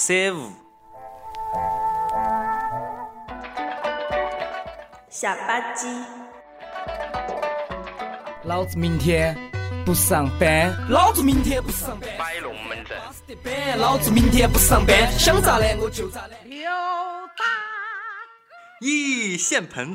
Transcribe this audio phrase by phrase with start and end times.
[0.00, 0.50] 尬三胡，
[5.10, 5.86] 下吧唧，
[8.44, 9.36] 老子明天
[9.84, 16.30] 不上班，老子明天不上班，摆龙门阵，老子明天不上班，想咋懒我就咋懒。
[18.80, 19.94] 一现盆，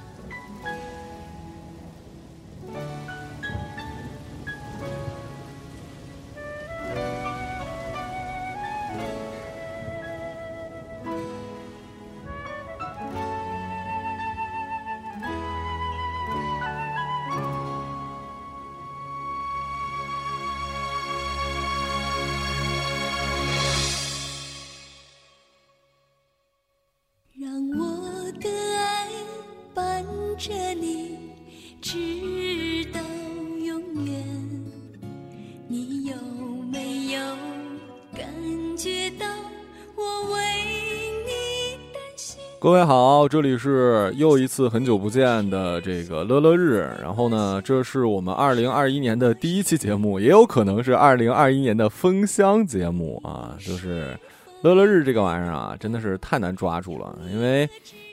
[42.61, 46.95] 各位好，这里是又一次很久不见的这个乐乐日。
[47.01, 53.57] 然后呢，这是我们二零二一年的第一期节目，也有可能是二零二一年的封箱节目啊。
[53.57, 54.15] 就是
[54.61, 57.67] 乐乐日这个玩意儿啊，真的是太难抓住了，因为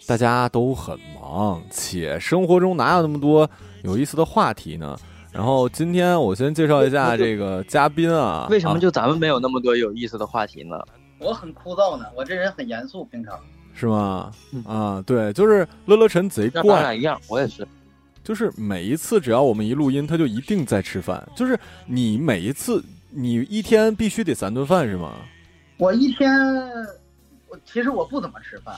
[0.06, 3.46] 大家都很忙，且生活中哪有那么多
[3.82, 4.96] 有意思的话题呢？
[5.30, 10.80] 然后今天我先介绍一下这个嘉宾啊，为什么啊就咱们没有那么多有意思的话题呢？
[11.18, 13.38] 我很枯燥呢，我这人很严肃，平常。
[13.78, 14.32] 是吗？
[14.52, 17.66] 嗯啊，对，就是乐乐晨贼像咱，俩一样，我也是。
[18.24, 21.26] 就是每一次只要我们一录音，他就一定在吃饭。
[21.34, 25.14] 就是你每一次，你一天必须得三顿饭是吗？
[25.78, 26.30] 我一天，
[27.48, 28.74] 我其实我不怎么吃饭，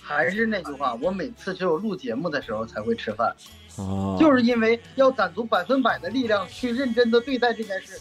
[0.00, 3.32] 还是那句话，我每次只有录节目的时候才会吃饭，
[3.76, 7.98] 哦，就是因为要攒足百分百的力量去认真的对待这件事。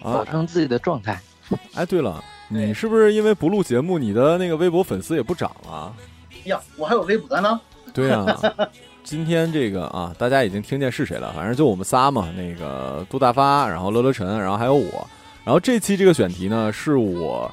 [0.00, 1.20] 啊保，证自己的状态。
[1.74, 5.94] 哎，对了，你是不是因为不录节目，你的那个微博粉丝也不涨了？
[6.44, 7.60] 呀，我还有微博呢，
[7.92, 8.24] 对啊，
[9.04, 15.06] 今天这个啊，大家已经听见是谁了，反正就我们仨嘛，那个杜大发，然后乐乐晨，然后还有我，
[15.44, 17.50] 然后这期这个选题呢是我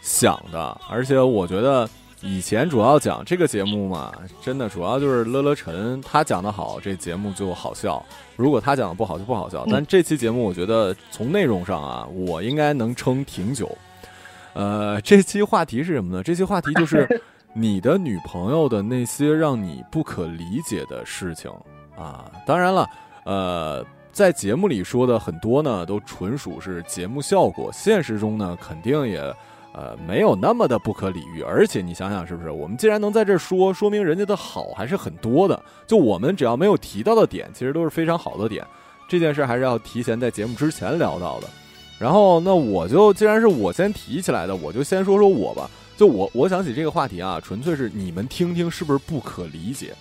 [0.00, 1.86] 想的，而且我觉得
[2.22, 8.02] 以前主要讲这个节目嘛，真的主要就是乐乐晨他讲的好，这节目就好笑；
[8.34, 9.66] 如果他讲的不好就不好笑。
[9.70, 13.70] 但这期节目我觉得从内容上啊，我应该能撑挺久。
[14.58, 16.20] 呃，这期话题是什么呢？
[16.20, 17.08] 这期话题就是
[17.54, 21.48] 你的女朋友的那些让你不可理解的事情
[21.96, 22.28] 啊。
[22.44, 22.84] 当然了，
[23.24, 29.20] 呃，在节目里说的很多呢，都纯属是节目效果，现实中呢，肯定也
[29.72, 31.40] 呃没有那么的不可理喻。
[31.42, 32.50] 而且你想想，是不是？
[32.50, 35.62] 我们既然能在这儿说，说明人家的好还是很多的。
[35.86, 38.66] 就我们只要没有提到的点，其实都是非常好的点。
[39.08, 41.46] 这件事还是要提前在节目之前聊到的。
[41.98, 45.68] 然后，那我就既然是我先提起来的，我就先说说我吧。
[45.96, 49.92] 就我我想起这个话题啊，纯粹是你们听听是不是不可理解。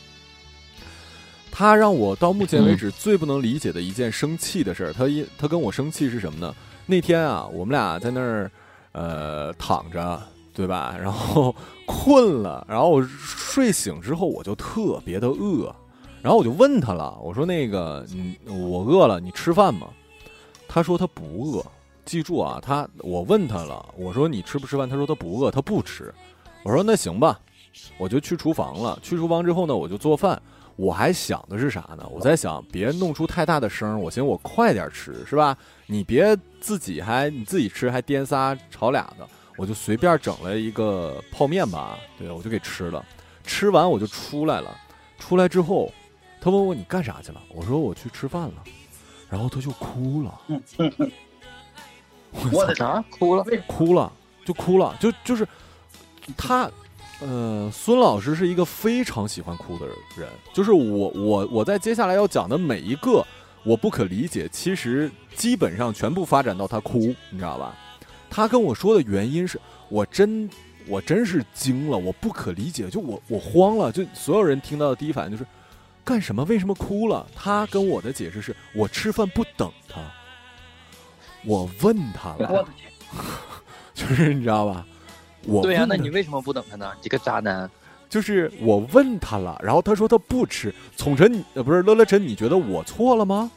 [1.52, 6.54] 他让我到目前为止最不能理解的一件生气的事儿，他一他跟我生气是什么呢？
[6.86, 8.52] 那天啊，我们俩在那儿
[8.92, 10.22] 呃躺着，
[10.54, 10.96] 对吧？
[11.02, 11.56] 然后
[11.88, 15.76] 困了，然后我睡醒之后我就特别的饿，
[16.22, 19.88] 然后我就问他了，我说那个你我饿了，你吃饭吗？
[20.68, 21.66] 他说他不饿。
[22.08, 24.90] 记住啊，他我问他了，我说你吃不吃饭？
[24.90, 26.12] 他说他不饿，他不吃。
[26.64, 27.38] 我说那行吧，
[27.98, 28.98] 我就去厨房了。
[29.04, 30.42] 去厨房之后呢，我就做饭。
[30.78, 32.08] 我还想的是啥呢？
[32.10, 35.58] 我在想别弄出太大的声，我寻思我快点吃，是吧？
[35.86, 39.28] 你别自己还你自己吃还颠仨炒俩的，
[39.58, 43.04] 我就随便整了一个泡面吧，对，我就给吃了。
[43.44, 44.74] 吃完我就出来了，
[45.20, 45.92] 出来之后，
[46.40, 47.42] 他问我你干啥去了？
[47.54, 48.64] 我说我去吃饭了，
[49.30, 50.42] 然后他就哭了。
[52.52, 53.04] 我的啥？
[53.10, 53.44] 哭了？
[53.68, 54.12] 哭了，
[54.46, 55.48] 就哭了，就就是
[56.36, 56.70] 他
[57.20, 59.86] 呃，孙老师是一个非常喜欢哭的
[60.16, 63.26] 人，就是我我我在接下来要讲的每一个
[63.64, 67.76] 我不可理解，其实基本上全部发展到他哭，你知道吧？
[68.30, 69.60] 他跟我说的原因是
[69.90, 70.50] 我真
[70.88, 75.46] 我真是惊了，我不可理解，就我我慌了，就所有人听到的第一反应就是
[76.04, 76.44] 干什么？
[76.44, 77.26] 为什么哭了？
[77.36, 80.00] 他跟我的解释是我吃饭不等他，
[81.48, 82.68] 我问他我了，
[83.96, 84.86] 就是你知道吧？
[85.46, 86.92] 我对呀、那你为什么不等他呢？
[86.96, 87.70] 你这个渣男！
[88.10, 90.74] 就是我问他了，然后他说他不吃。
[90.98, 93.50] 宠晨，呃不是乐乐晨，你觉得我错了吗？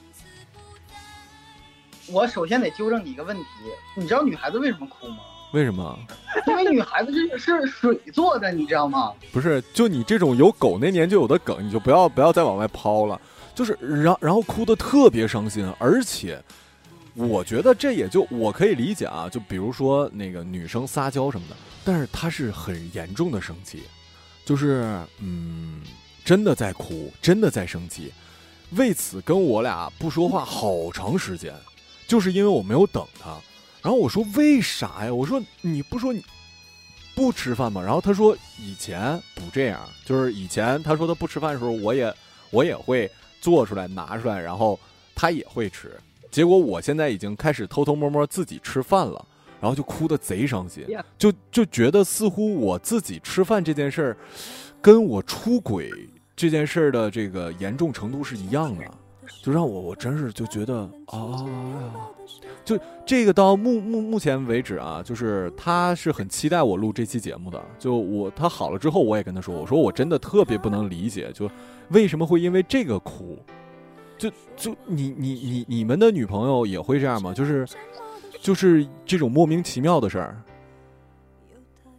[2.13, 3.45] 我首先得纠正你一个问题，
[3.97, 5.19] 你知道女孩子为什么哭吗？
[5.53, 5.99] 为什么？
[6.47, 9.13] 因为女孩子是是水做的，你知道吗？
[9.33, 13.21] 不是，就你这种有狗那年就有的梗，你就不要不要再往外抛了。
[13.53, 16.41] 就是然然后哭的特别伤心，而且
[17.15, 23.83] 我觉得这也就我可以理解啊，就比如说那个女生撒娇什么的，但是她是很严重的生气，
[24.45, 25.83] 就是嗯，
[26.25, 28.13] 真的在哭，真的在生气，
[28.73, 31.55] 为此跟我俩不说话好长时间，
[32.07, 33.37] 就是因为我没有等她。
[33.83, 35.13] 然后我说为啥呀？
[35.13, 36.23] 我说你不说你
[37.15, 37.83] 不吃饭吗？
[37.83, 42.15] 然后他说以前不这样，就是以前他说他不吃饭的时候，我也
[42.51, 43.11] 我也会
[43.41, 44.79] 做出来拿出来，然后
[45.15, 45.99] 他也会吃。
[46.31, 49.25] 结果我现在已经开始偷偷摸摸自己吃饭了，
[49.61, 50.87] 然后就哭得贼伤心，
[51.19, 54.17] 就就觉得似乎我自己吃饭这件事儿，
[54.81, 55.91] 跟我出轨
[56.37, 58.85] 这件事儿的这个严重程度是一样的，
[59.43, 61.45] 就让我我真是就觉得啊。
[62.65, 67.61] 就这个到目目目前为止啊，就是他是很期待我录这期节目的。
[67.79, 71.51] 就我他好了之后，我也跟他说，我说我真的特别不能理解，就
[71.89, 73.37] 为什么会因为这个哭？
[74.21, 77.33] 就就你你你你们的女朋友也会这样吗？
[77.33, 77.67] 就是
[78.39, 80.37] 就是这种莫名其妙的事儿。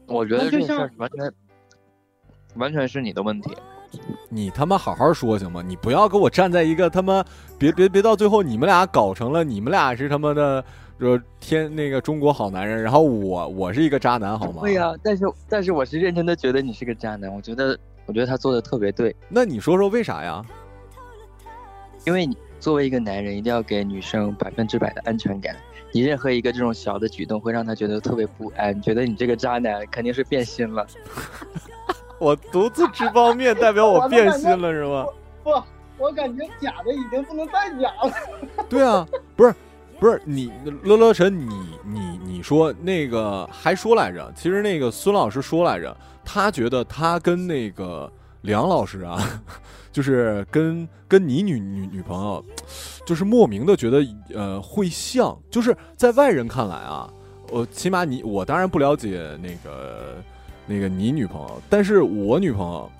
[0.06, 1.34] 我觉得这事儿完全
[2.56, 3.52] 完全是你的问题。
[4.30, 5.64] 你他妈好好说行吗？
[5.66, 7.26] 你不要跟我站在一个他妈，
[7.58, 10.64] 别别别到最后你们俩搞成了你们俩是他妈的
[11.00, 14.62] 说天那个中国好男人，然后我我是一个渣男好吗？
[14.62, 20.46] 对呀、但是但是我是认真的觉得你是个渣男，我觉得我觉得他做的特别对，那你说说为啥呀？
[22.06, 25.56] 因为你作为一个男人，一定要给女生百分之百的安全感。
[25.94, 30.88] 你任何一个这种小的举动会让她觉得特别不安，觉得你这个渣男肯定是变心了。
[32.18, 35.06] 我独自吃方便代表我变心了是吗？
[35.44, 35.50] 不，
[35.98, 38.14] 我感觉假的已经不能再假了。
[38.70, 39.54] 对啊，不是
[40.00, 40.52] 不是你
[40.84, 41.50] 乐乐晨，你
[41.84, 48.12] 你你说那个还说来着，其实那个孙老师说来着，他觉得他跟那个
[48.42, 49.20] 梁老师啊，
[49.92, 52.44] 就是跟跟你女女女朋友，
[53.06, 57.10] 就是莫名的觉得呃会像，就是在外人看来啊，
[57.50, 60.16] 我起码你我当然不了解那个
[60.66, 62.92] 那个你女朋友，但是我女朋友，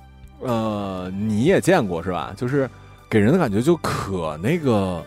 [0.42, 2.34] 呃你也见过是吧？
[2.36, 2.70] 就是
[3.10, 5.04] 给人的感觉就可那个，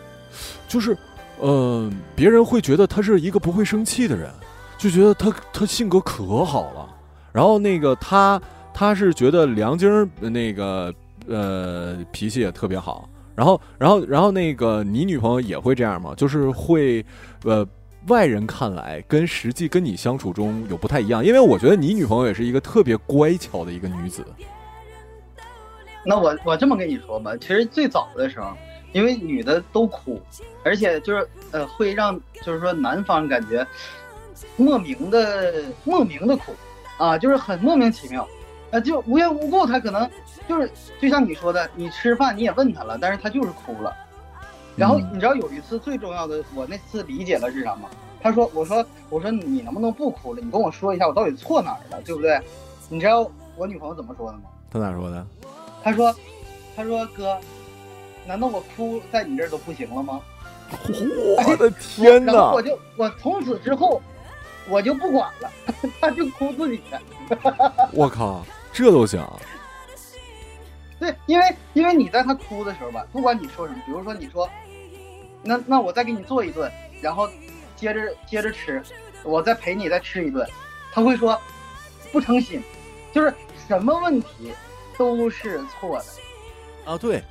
[0.67, 0.97] 就是
[1.39, 4.31] 呃别人会觉得她是一个不会生气的人，
[4.77, 6.89] 就觉得她她性格可好了，
[7.31, 8.41] 然后那个她
[8.73, 10.93] 她是觉得梁晶那个
[11.27, 16.13] 呃脾气也特别好，然后然后然后那个你女朋友也会这样吗？
[16.15, 17.05] 就是会
[17.43, 17.67] 呃。
[18.07, 24.23] 外人看来跟实际跟你相处中有不太一样，因为我觉得你女朋友也是一个特别乖巧的一个女子。
[26.05, 28.53] 那我我这么跟你说吧，其实最早的时候，
[28.93, 30.21] 因为女的都哭，
[30.63, 33.65] 而且就是呃会让就是说男方感觉
[34.55, 36.53] 莫名的莫名的哭
[36.99, 38.27] 啊，就是很莫名其妙，
[38.75, 40.09] 呃就无缘无故他可能
[40.49, 40.69] 就是
[41.01, 43.95] 就像你说的，你吃饭你也问他了，但是他就是哭了。
[44.75, 47.89] 然后嗯你知道有一次最重要的，我那次理解了是什么？
[48.21, 50.41] 他说：“我说我说你能不能不哭了？
[50.43, 52.37] 你跟我说一下我到底错哪儿了，对不对？”
[52.89, 54.43] 你知道我女朋友怎么说的吗？
[54.69, 55.25] 他咋说的？
[55.81, 56.13] 他说
[56.75, 57.37] ：“他说哥，
[58.25, 60.19] 难道我哭在你这儿都不行了吗？”
[61.47, 62.61] 我的天哪然后我！
[62.61, 64.01] 就我从此之后
[64.67, 65.49] 我就不管了，
[66.01, 66.99] 他就哭自己的。
[67.93, 68.43] 我靠，
[68.75, 69.25] 这都行？
[70.99, 74.49] 对，因为因为你在他哭的时候吧，不管你说什么，比如说你说，
[75.41, 76.69] 那那我再给你做一顿，
[77.01, 77.29] 然后
[77.75, 78.83] 接着接着吃，
[79.23, 80.45] 我再陪你再吃一顿，
[80.91, 81.39] 他会说
[82.11, 82.61] 不诚心，
[83.13, 83.33] 就是
[83.67, 84.53] 什么问题
[84.97, 86.91] 都是错的。
[86.91, 87.23] 啊，对，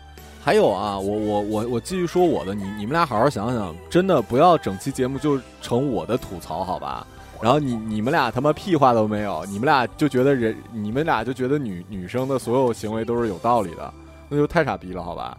[0.43, 7.07] 还有啊，我我我我继续说我的，你你们俩好好想想，真的不要整期节目就成我的吐槽，好吧？
[7.45, 13.93] 然后你你们俩他妈屁话都没有，你们俩就觉得人，你们俩就觉得女女生的所有行为都是有道理的，
[14.31, 15.37] 那就太傻逼了，好吧？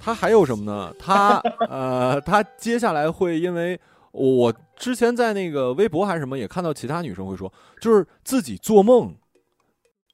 [0.00, 0.92] 他还有什么呢？
[0.98, 3.78] 他呃， 他接下来会因为
[4.10, 9.14] 我我之前在那个微博还是什么也看到其他女生会说，就是自己做梦，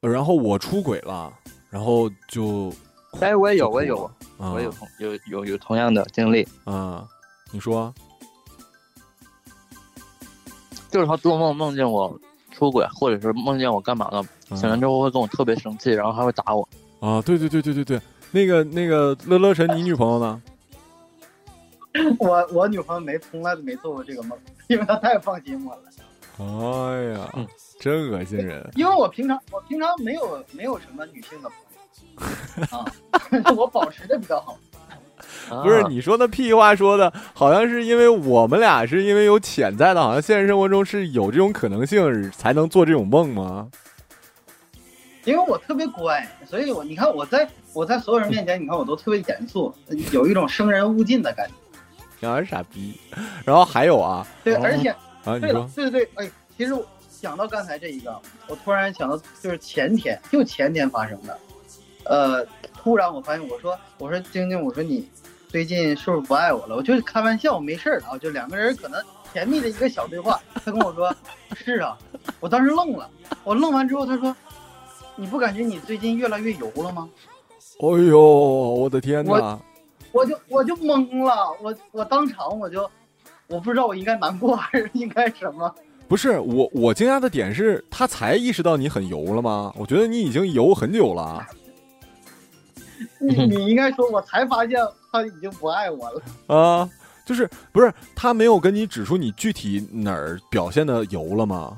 [0.02, 1.32] 然后我出轨了，
[1.70, 2.70] 然后就
[3.18, 7.08] 哎，我也有，我也有我有同有有有同样的经历，啊，
[7.50, 7.94] 你说
[10.96, 12.18] 就是他做梦梦见我
[12.50, 16.66] 出轨，或者是梦见我干嘛了，嗯醒来之后会跟我特别生气，然后还会打我。
[17.00, 17.20] 啊？
[17.20, 18.00] 对对对对对对，
[18.30, 20.42] 那个那个乐乐晨，你女朋友呢？
[22.18, 24.38] 我我女朋友没从来都没做过这个梦，
[24.68, 25.82] 因为她太放心我了。
[26.38, 27.46] 哎呀，嗯
[27.78, 28.66] 真恶心人！
[28.74, 32.26] 因为我平常我平常没有没有什么女性的朋
[32.62, 32.66] 友
[33.44, 34.56] 啊， 我保持的比较好。
[35.48, 43.68] 不是啊你说那屁话说的，好像是因为我们俩是因为有潜在的，好像现实生活中是有这种可能性才能做这种梦吗？
[45.24, 49.74] 因为我特别乖，所以我你看我在我在所有人面前，你看我都特别严肃，
[50.12, 52.26] 有一种生人勿近的感觉。
[52.26, 52.98] 呀，傻逼！
[53.44, 54.88] 然后还有啊对，哦而且
[55.24, 61.38] 啊，你对了说，对对对，哎，其实我想到刚才这一个，我突然想到，就是前天，就前天发生的，
[62.04, 65.06] 呃，突然我发现，我说我说晶晶，我说你
[65.56, 66.76] 最近是不是不爱我了？
[66.76, 70.38] 我就是开玩笑，没事儿的啊，就两个人可能甜蜜的一个小对话。
[70.62, 71.10] 他跟我说
[71.54, 71.96] 是啊，
[72.40, 73.08] 我当时愣了，
[73.42, 74.36] 我愣完之后，他说
[75.14, 77.08] 你不感觉你最近越来越油了吗？
[77.80, 79.58] 哎呦，我的天哪！
[80.12, 82.86] 我就我就懵了，我我当场我就
[83.46, 85.74] 我不知道我应该难过还是应该什么。
[86.06, 89.72] 不是我，我惊讶的点是他才意识到你很油了吗？
[89.78, 91.42] 我觉得你已经油很久了
[93.18, 94.78] 你你应该说，我才发现
[95.22, 96.22] 他已经不爱我了。
[96.54, 96.88] 啊！
[97.24, 101.76] 就是不是他没有跟你指出你具体哪儿表现的油了吗？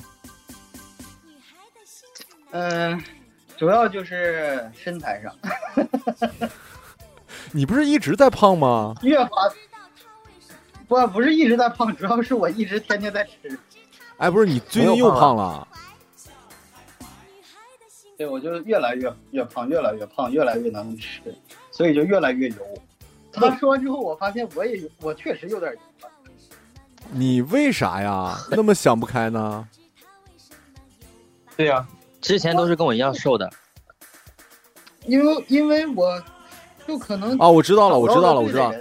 [2.50, 3.02] 嗯，
[3.56, 5.34] 主要就是身材上
[7.52, 8.94] 你不是一直在胖吗？
[9.02, 9.30] 越发
[10.86, 13.58] 不不是一直在胖，主要是我一直天天在吃。
[14.18, 15.66] 哎，不是你最近又胖了？
[18.18, 21.20] 对，我就越来越越胖，越来越胖，越来越能吃，
[21.70, 22.56] 所以就越来越油。
[23.38, 25.72] 他说完之后，我发现我也有，我确实有点。
[27.10, 28.36] 你为啥呀？
[28.50, 29.66] 那么想不开呢？
[31.56, 31.86] 对呀、
[32.20, 33.50] 之前都是跟我一样瘦的，
[35.06, 36.22] 因为因为我
[36.86, 38.72] 就可能啊，我知道了，我知道了，我知道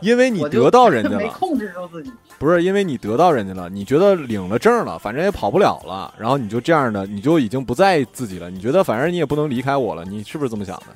[0.00, 2.12] 因为你得到 人家了，没控制住自己。
[2.38, 10.86] 不是因为你得到人家了，你觉得领了证了，反正也跑不了了，然后你就这样的，你就已经不在意自己了，你觉得反正你也不能离开我了，你是不是这么想的？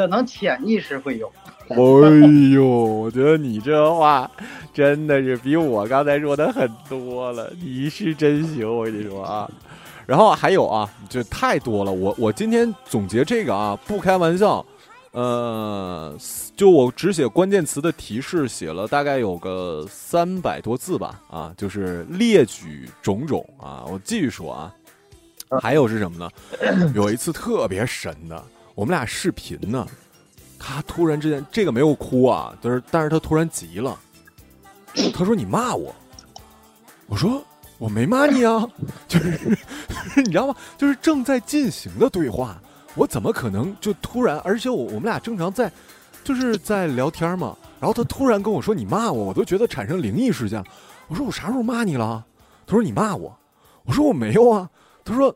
[0.00, 1.30] 可能潜意识会有。
[1.68, 1.76] 哎
[2.52, 4.28] 呦，我觉得你这话
[4.72, 9.48] 真的是比我刚才说的很多了，你是真行，我跟你说啊。
[10.06, 14.66] 然后还有啊，这太多了，我我今天总结这个啊，不开玩笑，
[15.12, 16.12] 呃，
[16.56, 23.84] 就我只写关键词的提示，写了大概有个三百多字吧，啊，就是列举种种啊。
[23.86, 24.74] 我继续说啊，
[25.62, 26.28] 还有是什么呢？
[26.96, 28.42] 有一次特别神的，
[28.74, 29.86] 我们俩视频呢，
[30.58, 33.98] 他突然之间这个没有哭啊，就是但是他突然急了，
[35.12, 35.94] 他说你骂我，
[37.06, 37.42] 我说
[37.78, 38.66] 我没骂你啊，
[39.08, 39.58] 就是
[40.16, 40.54] 你知道吗？
[40.78, 42.60] 就是正在进行的对话，
[42.94, 44.38] 我怎么可能就突然？
[44.40, 45.70] 而且我我们俩正常在
[46.24, 50.64] 就是在聊天嘛，然后他突然跟我说你骂我，我都觉得产生灵异事件。
[51.08, 52.24] 我说我啥时候骂你了？
[52.66, 53.36] 他说你骂我，
[53.84, 54.70] 我说我没有啊。
[55.04, 55.34] 他说，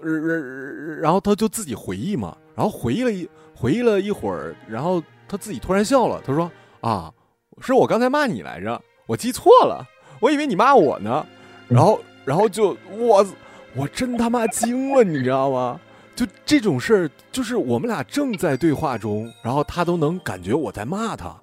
[0.00, 7.12] 然呃然后他就自己回忆嘛，然后回忆了一回忆了一会儿，然后他自己突然笑了，他说啊，
[7.60, 9.84] 是我刚才骂你来着，我记错了，
[10.20, 11.26] 我以为你骂我呢。
[11.68, 13.26] 然后然后就我
[13.74, 15.80] 我真他妈惊了，你知道吗？
[16.14, 21.34] 就这种事儿，就是我们俩正在对话中，然后他都能感觉我在骂他，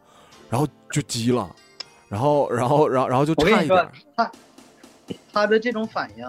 [0.49, 1.53] 然后就急了，
[2.07, 4.31] 然后然后然后然后就我跟你说差一点儿，，他
[5.33, 6.25] 他的这种反应，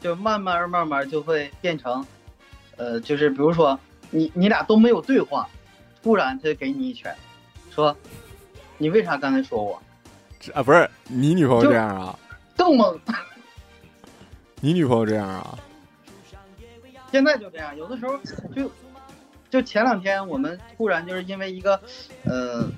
[0.00, 2.04] 就慢慢慢慢就会变成，
[2.76, 3.78] 呃，就是比如说
[4.10, 5.48] 你你俩都没有对话，
[6.02, 7.14] 突然他就给你一拳，
[7.70, 7.96] 说
[8.76, 9.82] 你为啥刚才说我？
[10.54, 12.18] 啊，不是你女朋友这样啊？
[12.56, 12.98] 更猛，
[14.60, 15.58] 你女朋友这样啊？
[17.10, 18.18] 现在就这样，有的时候
[18.54, 18.70] 就
[19.50, 21.80] 就前两天我们突然就是因为一个，
[22.24, 22.68] 呃，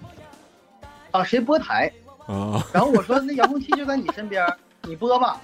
[1.10, 1.92] 啊谁播台，
[2.26, 4.46] 啊，然后我说那遥控器就在你身边，
[4.82, 5.40] 你播吧。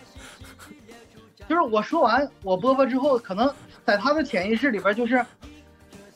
[1.48, 3.52] 就是我说完我播播之后，可能
[3.84, 5.24] 在他的潜意识里边就是，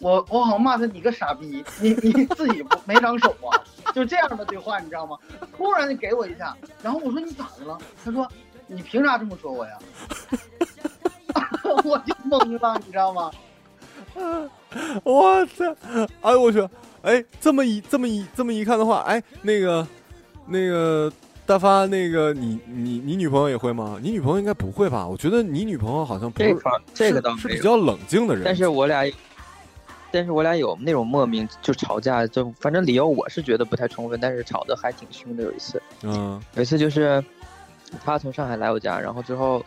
[0.00, 3.52] 我我好像骂他你个傻逼，你你自己不没长手啊，
[3.95, 5.16] 就这样的对话你知道吗？
[5.57, 7.78] 突然就给我一下，然后我说你咋的了？
[8.04, 8.26] 他说
[8.66, 9.73] 你凭啥这么说我呀？
[11.85, 13.30] 我就懵了，你知道吗？
[15.04, 15.64] 我操！
[16.23, 16.69] 哎呦，我去！
[17.02, 19.87] 哎，这么一这么一这么一看的话，哎，那个
[20.47, 21.12] 那个
[21.47, 23.99] 大发那个你你你女朋友也会吗？
[24.02, 25.07] 你女朋友应该不会吧？
[25.07, 26.61] 我觉得你女朋友好像不是这个
[26.95, 28.42] 这个倒是比较冷静的人。
[28.45, 29.04] 但是我俩，
[30.12, 35.42] 但是我俩有那种莫名就吵架，就反正理由我是觉得不太充分，但是吵得还挺凶的。
[35.42, 37.22] 有一次，嗯有一次就是
[38.04, 39.64] 他从上海来我家，然后之后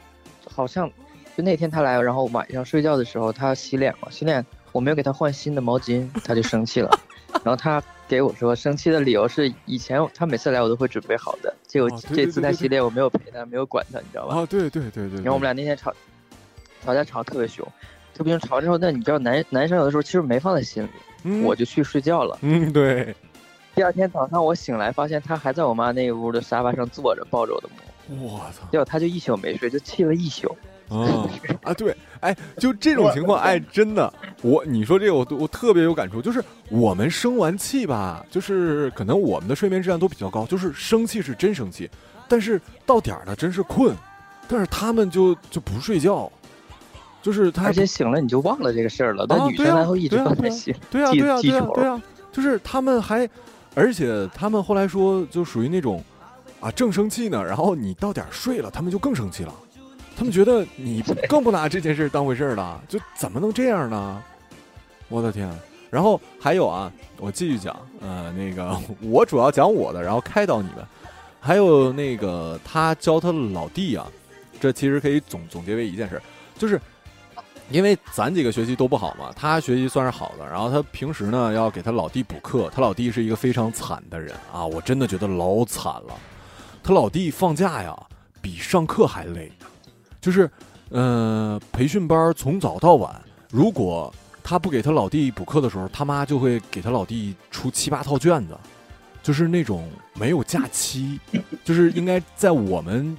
[0.49, 0.89] 好像
[1.35, 6.89] 就那天他来，然后晚上睡觉的时候他洗脸嘛，洗脸我没有给他换新的毛巾，他就生气了。
[7.43, 14.35] 然后他给我说，生气的理由是以前他每次来我都会准备好的，结果这次他洗脸我没有陪他，没有管他，你知道吧？
[14.35, 15.15] 啊，对对对对。
[15.17, 15.91] 然后我们俩那天吵
[16.85, 17.67] 吵架吵得特别凶，
[18.13, 18.47] 特别凶。
[18.47, 20.89] 吵完之后，那你知道男男生有的时候其实没放在心里，
[21.23, 22.37] 嗯我就去睡觉了。
[22.41, 23.15] 嗯对，
[23.75, 27.83] 第二天早上我醒来，发现他还在我妈那屋的沙发上坐着，抱着我的猫。
[28.21, 30.55] 我操结果他就一宿没睡，就气了一宿。
[30.89, 31.27] 啊
[31.63, 41.89] 啊对，哎，就这种情况，哎，真的，我你说这个我我特别有感触，就是我们生完气吧，就是可能我们的睡眠质量都比较高，就是生气是真生气，
[42.27, 43.95] 但是到点儿了真是困，
[44.47, 46.29] 但是他们就就不睡觉，
[47.23, 52.01] 就是他而且醒了你就忘了这个事儿了，但女生还会一直在心，对啊，对啊，对啊，对啊，
[52.31, 53.27] 就是他们还，
[53.73, 56.03] 而且他们后来说，就属于那种，
[56.59, 59.53] 啊，正生气呢，然后你到点儿睡了，他们就更生气了，
[60.15, 64.21] 他们觉得你更不拿这件事当回事儿了，就怎么能这样呢？
[65.07, 65.49] 我的天！
[65.89, 70.83] 然后还有啊，我继续讲，呃，那个我主要讲我的，然后开导你们。
[71.39, 74.07] 还有那个他教他老弟啊，
[74.59, 76.19] 这其实可以总总结为一件事，
[76.57, 76.79] 就是
[77.69, 86.15] 因为咱几个学习都不好嘛，他学习算是好的，然后他平时呢要给他老弟补课，他老弟是一个非常惨的人啊，我真的觉得老惨了。
[86.83, 87.97] 他老弟放假呀，
[88.41, 89.51] 比上课还累，
[90.19, 90.49] 就是，
[90.89, 98.57] 呃，培训班从早到晚，如果他不给他老弟补课的时候，他妈就会给他老弟出七八套卷子，
[99.23, 101.19] 就是那种没有假期，
[101.63, 103.17] 就是应该在我们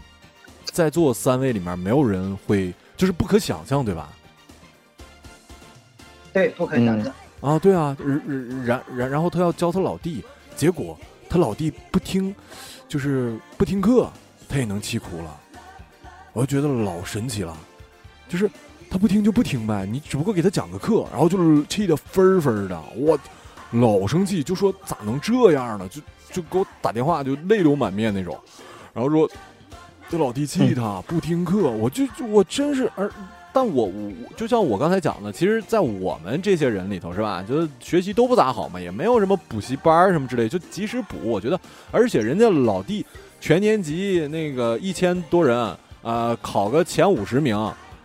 [0.64, 4.12] 在座三位里面，没有人会，就是不可想象，对吧？
[6.34, 7.14] 对，不可想象。
[7.40, 8.22] 啊，对啊，然
[8.64, 10.24] 然然然后他要教他老弟，
[10.56, 12.34] 结果他老弟不听，
[12.88, 14.10] 就是不听课，
[14.48, 15.40] 他也能气哭了，
[16.32, 17.56] 我就觉得老神奇了，
[18.28, 18.50] 就是
[18.90, 23.18] 他不听就不听呗，你只不过给他讲个课，然后就是气得分分的，我
[23.70, 25.86] 老生气，就说咋能这样呢？
[25.88, 26.00] 就
[26.32, 28.36] 就给我打电话，就泪流满面那种，
[28.92, 29.30] 然后说
[30.08, 33.08] 这老弟气他不听课，我就就我真是而。
[33.54, 37.40] 但我我就像我刚才讲的，其实，在我们这些人里头，是吧？
[37.40, 41.16] 就是学习都不咋好嘛，也没有什么补习班什么之类，就及时补。
[41.22, 41.60] 我觉得，
[41.92, 43.06] 而且人家老弟
[43.40, 45.56] 全年级那个一千多人，
[46.02, 47.56] 呃，考个前五十名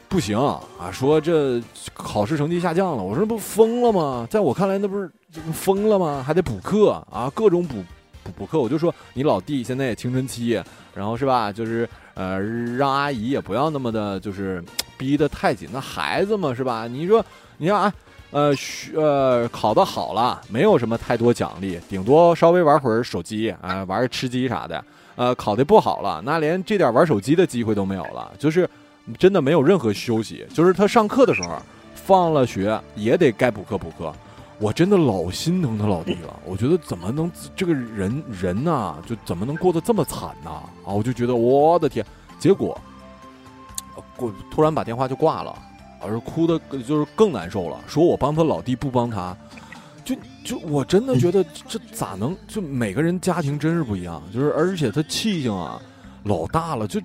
[0.08, 1.60] 不行啊，说这
[1.96, 3.02] 考试成绩下降了。
[3.02, 4.28] 我说不疯了吗？
[4.30, 5.10] 在我看来，那不是
[5.52, 6.24] 疯了吗？
[6.24, 7.84] 还得补课啊，各种补
[8.24, 8.60] 补补课。
[8.60, 10.62] 我就说你老弟现在也青春期，
[10.94, 11.52] 然后是吧？
[11.52, 14.64] 就是呃，让阿姨也不要那么的，就是。
[15.00, 16.86] 逼得太紧，那孩子嘛是吧？
[16.86, 17.26] 你说，
[17.58, 17.94] 你看啊，
[18.32, 24.84] 呃，学呃考得好了，没有什么太多奖励，顶多稍微玩会儿手机啊，玩吃鸡啥的。
[25.16, 28.70] 呃，考得不好了，那连这点玩手机的机会都没有了，就是
[29.18, 30.46] 真的没有任何休息。
[30.54, 31.58] 就是他上课的时候，
[31.96, 34.14] 放了学也得该补课补课。
[34.60, 40.52] 我真的老心疼他老弟了，我觉得怎么能这个人人呐、就怎么能过得这么惨呐？
[40.86, 42.06] 啊，我就觉得我的天，
[42.38, 42.80] 结果。
[44.20, 45.58] 过突然把电话就挂了，
[46.02, 49.36] 而哭的就是更难受了，说我帮他老弟不帮他，
[50.04, 52.36] 就就我真的觉得这咋能？
[52.48, 55.82] 就每个人家庭真是不一样，就是而且他气性啊
[56.24, 57.00] 老大了，就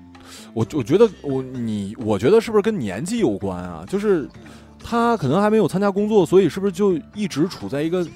[0.52, 3.84] 我我觉得我你我觉得是不是跟年纪有关啊？
[3.88, 4.28] 就是
[4.82, 8.06] 他可能还没有参加工作，所以是不是就一直处在一个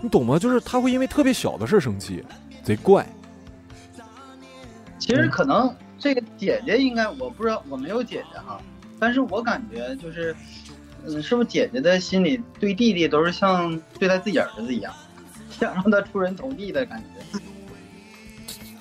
[0.00, 0.38] 你懂吗？
[0.38, 2.24] 就是他会因为特别小的事生气，
[2.62, 3.06] 贼怪。
[4.98, 5.74] 其实可能。
[6.02, 8.60] 这个姐姐应该我不知道，我没有姐姐哈，
[8.98, 10.34] 但是我感觉就是，
[11.06, 14.92] 嗯，是不是姐姐的心里对弟弟都是像对待自己儿子一样，
[15.48, 17.38] 想让他出人头地的感觉，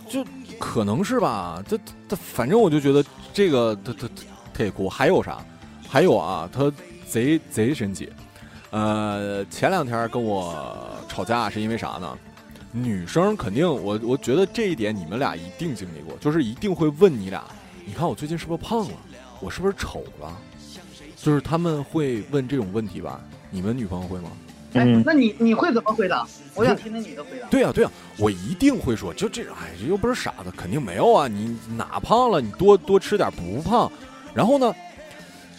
[0.09, 0.25] 就
[0.59, 1.63] 可能是吧。
[1.67, 1.77] 这
[2.09, 4.09] 他反正我就觉得这个他他
[4.51, 4.89] 他也哭。
[4.89, 5.37] 还有啥？
[5.87, 6.73] 还有啊，他
[7.07, 8.11] 贼贼神奇。
[8.71, 12.17] 呃，前两天跟我吵架是因为啥呢？
[12.71, 17.43] 女生肯定，我我觉得这一点你们俩一定经历过，就是一定会问你俩，
[17.85, 18.95] 你看我最近是不是胖了？
[19.41, 20.37] 我是不是丑了？
[21.17, 23.21] 就是他们会问这种问题吧？
[23.49, 24.31] 你们女朋友会吗？
[24.73, 26.25] 哎，那你你会怎么回答？
[26.55, 27.47] 我想听听你的回答。
[27.49, 31.27] 对呀、对呀、我一定会说，就这，哎，这又不是傻子，肯定没有啊！
[31.27, 32.39] 你哪胖了？
[32.39, 33.91] 你多多吃点，不胖。
[34.33, 34.73] 然后呢，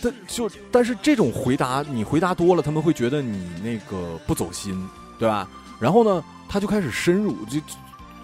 [0.00, 5.46] 但就但是这种回答，你回答多了，他们会觉得你那个不走心，对吧？
[5.78, 6.24] 然后呢？
[6.52, 7.58] 他就开始深入，就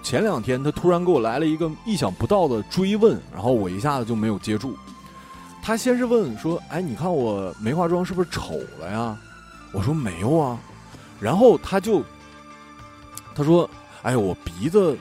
[0.03, 4.77] 前两天他突然给我来了一个意想不到的追问，然后我一下子就没有接住。
[5.63, 9.17] 他先是问说：“哎，你看我没化妆是不是丑了呀？”
[9.73, 10.59] 我说：“没有啊。”
[11.19, 12.03] 然后他就
[13.35, 13.69] 他说
[14.05, 14.95] ：“哎，我鼻子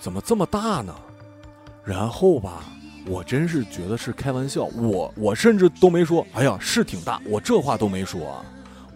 [0.00, 0.92] 怎么这么大呢？”
[1.86, 2.64] 然后吧，
[3.06, 8.44] 我真是觉得是开玩笑，我我甚至都没说：“哎呀，是挺大。”我这话都没说啊，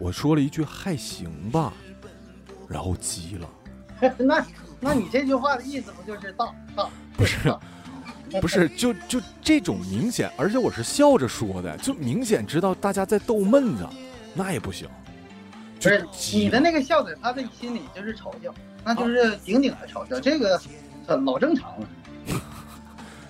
[0.00, 1.72] 我说了一句：“还行吧。”
[2.68, 3.48] 然后急了。
[4.18, 4.44] 那
[4.81, 6.46] 那你这句话的意思不就是大
[6.77, 6.88] 大？
[7.16, 7.38] 不是，
[8.40, 13.87] 不是，就就这种明显，而且我是笑着说的，就明显知道大家在逗闷子，
[14.35, 14.88] 那也不行。
[15.81, 18.53] 不是你的那个笑在他的心里就是嘲笑，
[18.85, 20.61] 那就是顶顶的嘲笑，这个
[21.07, 21.88] 很老正常了。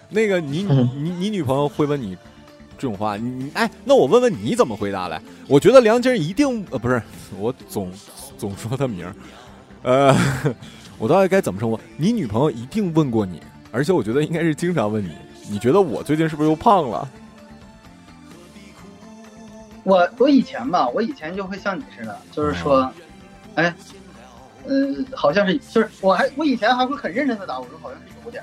[0.09, 2.17] 那个你你你女朋友会问你
[2.79, 5.21] 这种话，你哎，那我问问你怎么回答来？
[5.49, 7.03] 我觉得梁晶一定呃不是，
[7.39, 7.93] 我总
[8.39, 9.15] 总说他名儿，
[9.83, 10.17] 呃，
[10.99, 11.79] 我到底该怎么称呼？
[11.97, 15.15] 你女朋友一定问过你，而且我觉得应该是经常问你。
[15.51, 17.09] 你觉得我最近是不是又胖了？
[19.83, 22.91] 我我以前吧，我以前就会像你似的，就是说，
[23.55, 23.75] 哎，
[24.67, 28.43] 嗯、好像是，就是我还我以前还会很认真的答，我说好像是有点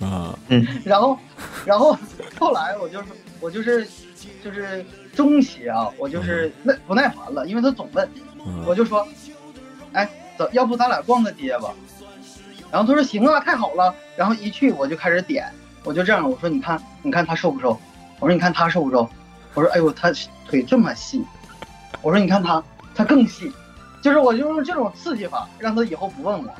[0.00, 1.18] 啊，嗯，然后
[1.64, 1.96] 然后
[2.38, 3.06] 后来我就是
[3.40, 3.86] 我就是
[4.44, 8.06] 就是中期啊，我就是耐不耐烦了，因为他总问，
[8.66, 9.06] 我就说，
[9.92, 11.70] 哎，走，要不咱俩逛个街吧？
[12.70, 13.94] 然后他说行啊，太好了。
[14.16, 15.50] 然后一去我就开始点，
[15.84, 17.78] 我就这样，我说你看，你看他瘦不瘦？
[18.18, 19.08] 我说你看他瘦不瘦？
[19.54, 20.10] 我说哎呦，他
[20.48, 21.24] 腿这么细。
[22.02, 22.62] 我说你看他，
[22.94, 23.52] 他更细。
[24.02, 26.54] 就是我就用这种刺激法，让他以后不问我。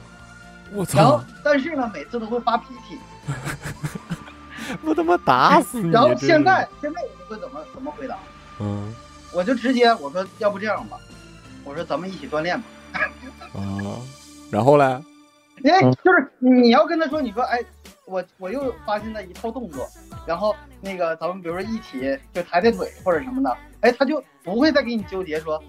[0.73, 1.23] 我然后！
[1.45, 2.99] 但是呢，每次都会发脾气。
[4.83, 5.91] 我他妈打死你！
[5.91, 8.19] 然后现在现在我就会怎么怎么回答？
[8.59, 8.93] 嗯
[9.33, 10.97] 我就直接我说要不这样吧，
[11.67, 12.67] 我说咱们一起锻炼吧。
[13.53, 14.01] 啊，
[14.51, 14.85] 然后嘞，
[15.65, 17.61] 因为就是你要跟他说，你说哎，
[18.07, 19.87] 我我又发现了一套动作，
[20.27, 25.63] 然后那个咱们比如说一起就抬抬腿或者什么的，哎，他就不会再给你纠结说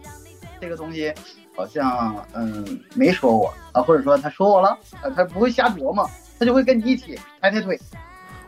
[0.61, 1.11] 这个东西
[1.55, 4.69] 好像嗯没说我啊，或者说他说我了，
[5.01, 6.07] 啊，他不会瞎琢磨，
[6.37, 7.79] 他就会跟你一起抬抬腿。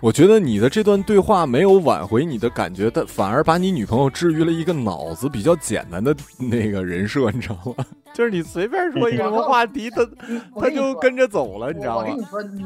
[0.01, 7.85] 我觉得你的这段对话没有挽回你的感觉，但反而把你女朋友置于了一个脑子比较简单的那个人设，你知道吗？
[8.15, 10.11] 就是你随便说一个什么话题，他他
[10.55, 12.17] 我跟你说就跟着走了，你知道吗我跟？
[12.17, 12.65] 你说，女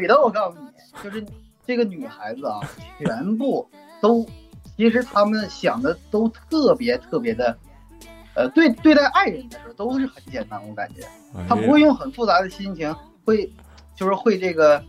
[0.00, 0.68] 女的，我告诉你，
[1.04, 1.24] 就是
[1.64, 2.58] 这个女孩子啊，
[2.98, 3.66] 全部
[4.00, 4.26] 都，
[4.76, 7.56] 其实她们想的都特别特别的，
[8.34, 11.02] 呃，对对待爱人的时候都是很简单，我感觉
[11.36, 12.92] 哎她不会用很复杂的心情，
[13.24, 13.48] 会
[13.94, 14.82] 就是会这个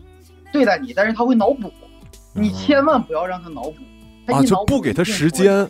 [0.52, 1.70] 对待你，但是她会脑补，
[2.34, 3.76] 你千万不要让他脑补，
[4.26, 5.68] 她啊，就一脑补不给他时间。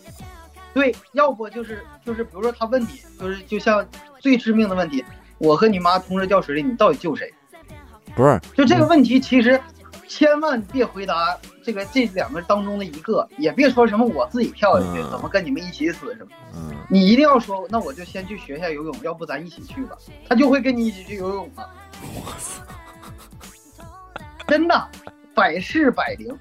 [0.73, 3.87] 对，要不就是就是，比如说他问你，就是就像
[4.19, 5.05] 最致命的问题，
[5.39, 7.33] 我和你妈同时掉水里，你到底救谁？
[8.17, 9.61] 不是，就这个问题，其实
[10.09, 16.31] 千万别回答这个这两个当中的一个，也别说什么我自己跳下去，嗯怎么跟你们一起死什么。
[16.57, 19.97] 嗯，你一定要说，那我就先去学下游泳，要不咱一起去吧？
[20.29, 21.71] 他就会跟你一起去游泳了。
[24.49, 24.89] 真的，
[25.35, 26.37] 百试百灵。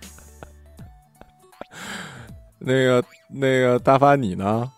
[2.66, 4.72] 那个那个大发你呢？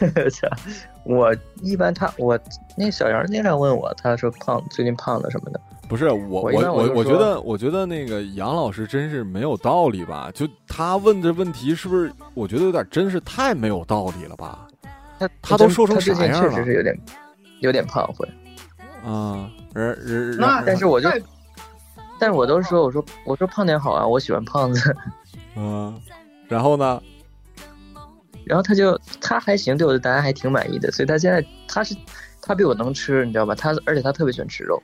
[1.04, 2.38] 我一般他我
[2.76, 5.60] 那小杨经常问我，他说胖最近胖了什么的。
[5.88, 10.30] 不是我我我我觉得我觉得那个杨老师真是没有道理吧？
[10.34, 12.12] 就他问这问题是不是？
[12.34, 14.68] 我觉得有点真是太没有道理了吧？
[15.18, 16.98] 他他都说成啥样了确实是有点
[17.60, 18.28] 有点胖会，
[19.02, 21.08] 啊，人人那但是我就
[22.20, 24.94] 但是我都说我说我说胖点好啊，我喜欢胖子。
[25.58, 26.00] 嗯，
[26.46, 27.02] 然后呢？
[28.44, 31.94] 然后他就他还行，对我的答案还挺满意的，所以他现在他是
[32.40, 33.54] 他比我能吃，你知道吧？
[33.54, 34.82] 他而且他特别喜欢吃肉，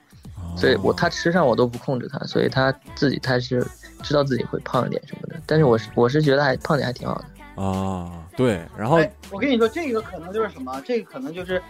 [0.54, 3.66] 所以我他吃上我都不控制他，所以他自己他是
[4.02, 5.40] 知道自己会胖一点什么的。
[5.46, 7.62] 但是我是我是觉得还胖点还挺好的。
[7.62, 10.82] 啊，对，然后哎，我跟你说，这个可能就是什么？
[10.84, 11.62] 这个可能就是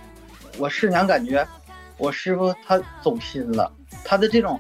[0.59, 1.47] 我师娘感觉
[1.99, 3.71] 我师傅他走心了，
[4.05, 4.59] 他的这种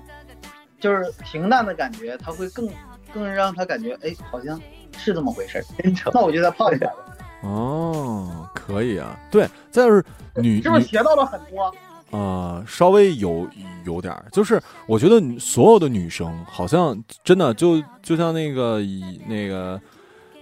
[0.78, 2.68] 就是平淡的感觉，他会更
[3.14, 4.60] 更让他感觉，哎，好像
[4.98, 5.64] 是这么回事儿。
[5.80, 6.12] 真诚。
[6.12, 7.16] 那我就再胖一点了，
[7.48, 11.72] 哦，可以啊，对，再就是女女是不是学到了很多？
[12.16, 13.48] 啊、稍微有
[13.84, 19.80] 有点儿，就是我觉得所有的女生好像真的就就像那个以那个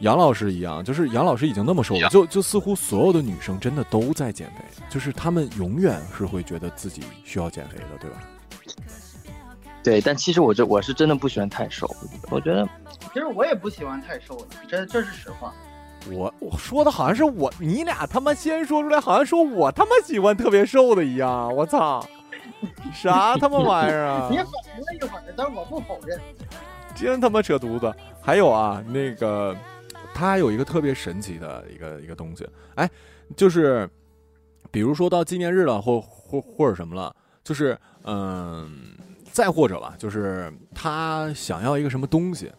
[0.00, 8.18] 杨老师一样，就是杨老师已经那么瘦了，就就似乎所有的女生真的都在减肥，就是她们永远是会觉得自己需要减肥的，对吧？
[9.82, 11.88] 对，但其实我这我是真的不喜欢太瘦，
[12.30, 12.68] 我觉得
[13.12, 15.52] 其实我也不喜欢太瘦的，这这是实话。
[16.10, 22.04] 我我说的好像是我，你俩他妈先说出来，好像说我他妈喜欢特别瘦的一样，我操！
[22.92, 24.36] 啥他妈玩意儿啊你？
[24.36, 26.20] 反应了一会儿，但是我不否认。
[26.94, 27.92] 真他妈扯犊子！
[28.20, 29.56] 还有啊，那个
[30.14, 32.88] 他还有一个特别神奇的一个一个东西，哎，
[33.36, 33.88] 就是
[34.70, 38.94] 比如说到纪念日了，或或或者什么了，就是嗯、
[39.32, 42.52] 再或者吧，就是他想要一个什么东西，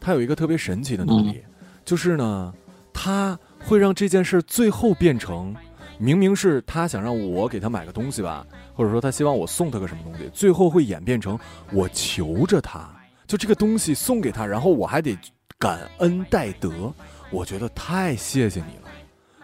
[0.00, 1.42] 他有一个特别神奇的能力，
[1.84, 2.54] 就是呢，
[2.92, 5.54] 他会让这件事儿最后变成。
[5.98, 11.38] 明明是他想让我给他买个东西吧，或者说他希望我送他个什么东西，最后会演变成
[11.72, 12.88] 我求着他，
[13.26, 15.14] 就这个东西送给他，然后我还得
[15.58, 16.90] 感恩戴德，
[17.30, 18.90] 我觉得太谢谢你了，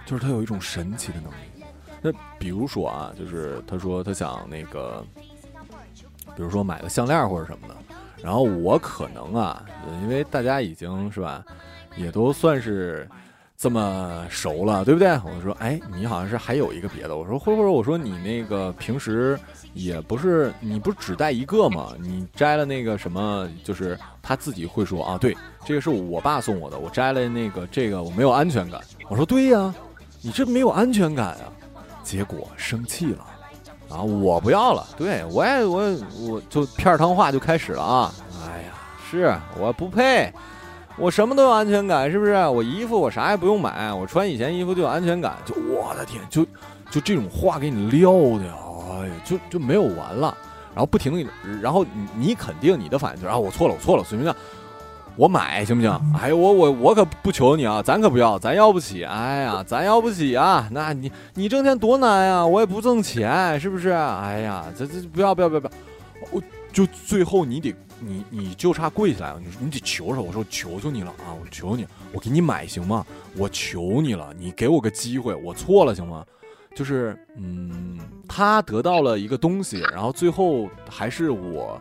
[0.06, 1.62] 就是他有一种神奇的能力。
[2.00, 5.04] 那比如说啊，就是他说他想那个，
[6.36, 7.74] 比如说买个项链或者什么的，
[8.22, 9.64] 然后我可能啊，
[10.02, 11.42] 因为大家已经是吧，
[11.96, 13.08] 也都算是
[13.56, 15.08] 这么熟了，对不对？
[15.24, 17.16] 我说，哎，你好像是还有一个别的。
[17.16, 19.38] 我说，或者我说你那个平时
[19.72, 21.94] 也不是，你不只带一个吗？
[21.98, 28.80] 你摘了那个什么，就是他自己会说啊，对，这个是我爸送我的，我摘了那个这个我没有安全感。
[29.08, 29.74] 我说对呀、
[30.20, 31.52] 你这没有安全感啊。
[32.02, 33.26] 结果生气了。
[33.88, 35.82] 啊，我不要了，对我也我
[36.28, 38.12] 我就片儿汤话就开始了啊！
[38.44, 38.72] 哎呀，
[39.10, 40.32] 是我不配，
[40.96, 42.34] 我什么都有安全感，是不是？
[42.48, 45.36] 我衣服我啥也不用买，我穿以前衣服就有安全感。
[45.44, 46.44] 就我的天，就
[46.90, 48.44] 就这种话给你撂的，
[48.90, 50.36] 哎呀，就就没有完了。
[50.74, 51.30] 然后不停的，
[51.62, 54.34] 然后你你肯定你的反应就是啊，我错了，我错了，行不行？
[55.16, 55.90] 我买行不行？
[56.20, 59.02] 哎，我我我可不求你啊，咱可不要，咱要不起。
[59.02, 60.68] 哎呀，咱要不起啊！
[60.70, 63.88] 那你你挣钱多难呀，我也不挣钱，是不是？
[63.88, 65.72] 哎呀，这这不要不要不要不要！
[66.30, 73.04] 我就最后你得你你就差跪下来了，你你得求着我说求求你了啊，我求你，我给你买行吗？
[73.36, 76.24] 我求你了，你给我个机会，我错了行吗？
[76.74, 77.98] 就是嗯，
[78.28, 81.80] 他得到了一个东西，然后最后还是我。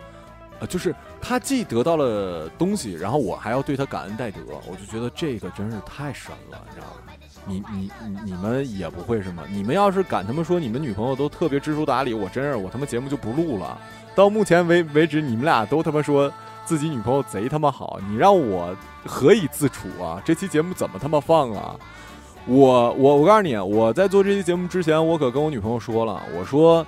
[0.58, 7.14] 呃，就是他既得到了东西，然后我还要对他感恩戴德，我就觉得这个真是太神了，你知道吗？
[7.48, 7.92] 你你
[8.26, 9.44] 你们也不会是吗？
[9.50, 13.78] 你们要是敢他妈说你们女朋友都特别知书达理，我真是我他妈节目就不录了。
[14.16, 16.32] 到目前为为止，你们俩都他妈说
[16.64, 18.76] 自己女朋友贼他妈好，你让我
[19.06, 20.22] 何以自处啊？
[20.26, 21.76] 这期节目怎么他妈放啊？
[22.46, 26.86] 我我我告诉你，我在做这期节目之前，我可跟我女朋友说了，我说。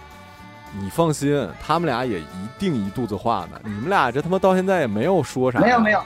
[0.80, 3.60] 你放心，他们俩也一定一肚子话呢。
[3.64, 5.60] 你们俩这他妈到现在也没有说啥。
[5.60, 6.04] 没有没有，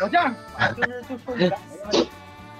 [0.00, 0.34] 我这样
[0.76, 2.08] 就是就说你刚才那个问题，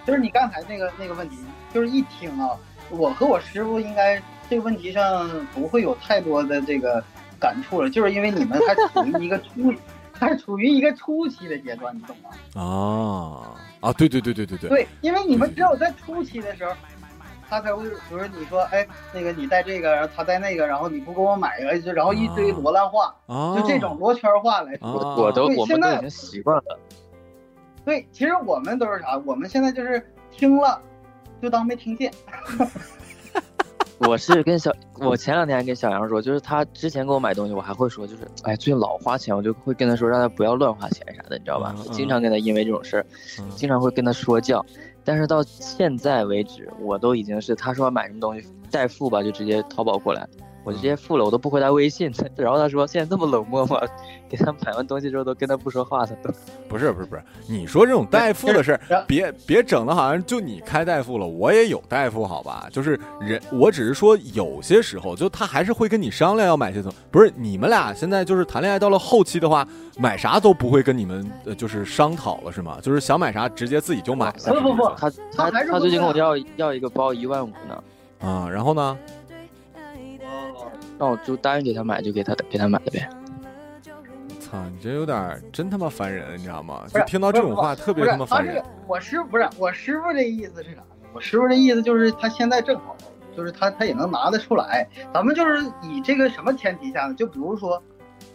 [0.07, 1.37] 就是你刚才那个那个问题，
[1.73, 2.49] 就是一听啊，
[2.89, 7.03] 我和我师傅应该这个问题上不会有太多的这个
[7.39, 9.75] 感触了，就是因为你们还处于一个初，
[10.13, 12.31] 还处于一个初期的阶段，你懂吗？
[12.61, 14.71] 啊啊，对对对对对对。
[14.71, 16.73] 对，因为你们只有在初期的时候。
[17.55, 26.79] 他才会，比如说你说，哎，那个你带这个，然后他带那个，然后你不给我买个，就然后一堆罗烂话，啊、就这种罗圈话来说，啊、我都我们都已经习惯了。
[27.85, 29.17] 对，其实我们都是啥？
[29.25, 30.81] 我们现在就是听了，
[31.41, 32.13] 就当没听见。
[33.99, 41.73] 我是跟小，我前两天还跟小杨说，就是他之前给我买东西，我还会说，就是哎，最近老花钱，我就会跟他说，让他不要乱花钱啥的，你知道吧？
[41.79, 43.07] 嗯、经常跟他因为这种事儿，
[43.39, 44.67] 嗯、经常会跟他说教。
[45.05, 50.27] 但是到现在为止，我都已经是他说买什么东西代付吧，就直接淘宝过来，
[50.65, 52.13] 我直接付了，我都不回他微信。
[52.37, 53.81] 然后他说现在这么冷漠吗？
[54.29, 56.33] 给他买完东西之后都跟他不说话，他 都
[56.69, 62.67] 不是不是不是，你说这种代付的事，别别整的好像就你开代付了，我也有代付，好吧？
[62.73, 66.95] 就是人，我只是说有些时候，就他还是会跟你商量要买些什么。
[67.11, 69.67] 不是你们俩现在就是谈恋爱到了后期的话，
[69.99, 72.79] 买啥都不会跟你们呃就是商讨了是吗？
[72.83, 74.55] 就是想买啥直接自己就买了。
[74.55, 77.85] 不不不，他他他最近跟我要要一个包一万五呢。
[78.21, 78.97] 啊，然后呢？
[80.99, 83.09] 那我就答应给他买，就给他给他买了呗。
[84.41, 86.85] 操，你这有点真他妈烦人，你知道吗？
[86.89, 88.63] 就听到这种话特别他妈烦人。
[88.87, 90.87] 我师傅不是我师傅这意思是啥呢？
[91.13, 92.97] 我师傅这意思就是他现在正好，
[93.37, 94.87] 就是他他也能拿得出来。
[95.13, 97.15] 咱们就是以这个什么前提下呢？
[97.15, 97.83] 就比如说，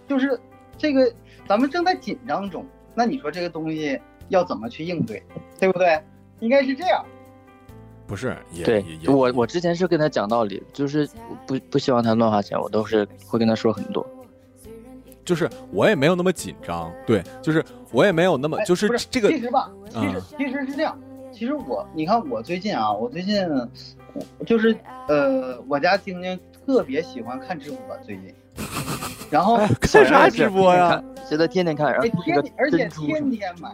[0.08, 0.40] 就是
[0.78, 1.14] 这个
[1.48, 5.24] 咱们正在紧张中，那你说这个东西要怎么去应对，
[5.60, 6.02] 对不对？
[6.40, 7.06] 应该是这样。
[8.10, 11.08] 不是，也对我我之前是跟他讲道理，就是
[11.46, 14.04] 不不希望他乱花钱，我都是会跟他说很多。
[15.24, 21.00] 就是我也没有那么紧张，对，就是我也没有那么，哎、就是这个，其实吧，其实、嗯其实是这样，
[21.32, 23.48] 其实我你看我最近啊，我最近
[24.44, 24.76] 就是
[25.08, 28.34] 呃，我家晶晶特别喜欢看直播，最近。
[29.30, 31.02] 然后看啥直播呀？
[31.26, 32.08] 现在天天看，然后
[32.58, 33.72] 而且天天买，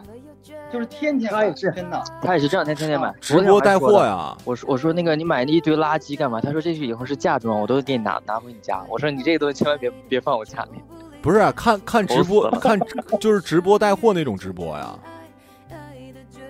[0.70, 2.04] 就是天天买，他也是真的。
[2.20, 4.36] 他也是这两天天天买，直播带货呀？
[4.44, 6.40] 我说我说那个你买那一堆垃圾干嘛？
[6.40, 8.84] 他说这是以后是嫁妆，我都给你拿拿回你家。
[8.88, 10.82] 我说你这个东西千万别别放我家里。
[11.22, 12.78] 不是看看直播看
[13.18, 14.94] 就是直播带货那种直播呀？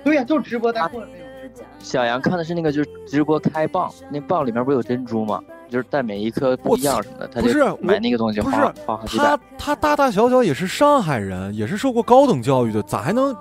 [0.05, 1.65] 对呀、就是直播带货的那种直播。
[1.79, 5.41] 小杨看的是那个就是直播开蚌，那蚌里面不是有珍珠吗？
[5.69, 9.41] 就是带每一颗不一样什么的，他不是就买那个东西不是花花好几百他。
[9.59, 13.37] 他大大小小也是上海人，也是受过高等教育的，咋还能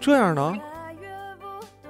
[0.00, 0.56] 这样呢？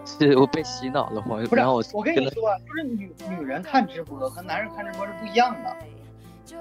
[0.04, 5.76] 是 我被洗脑了，我我跟他我跟你说啊，就是女女人看直播和男人看直播是不一样的。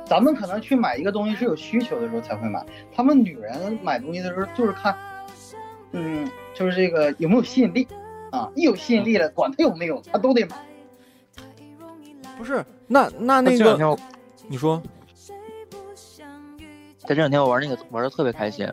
[0.04, 2.64] 咱们可能去买一个东西是有需求的时候才会买，
[2.96, 4.96] 他们女人买东西的时候就是看，
[5.92, 7.88] 嗯，就是这个有没有吸引力
[8.32, 10.56] 啊，一有吸引力了，管他有没有，他都得买。
[12.36, 13.98] 不是，那那那个这两天我
[14.48, 14.82] 你说。
[17.08, 18.68] 在这两天我玩那个玩的特别开心，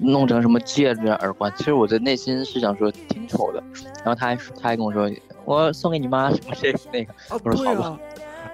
[0.00, 3.62] 弄成什么戒指、啊、耳环，其实我的内心是想说挺丑的，
[4.04, 5.10] 然后他还他还跟我说
[5.46, 7.98] 我送给你妈什么这个那个，啊，我说好吧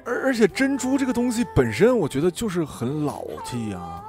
[0.04, 4.04] 而而且珍珠这个东西本身，我觉得就是很老气呀、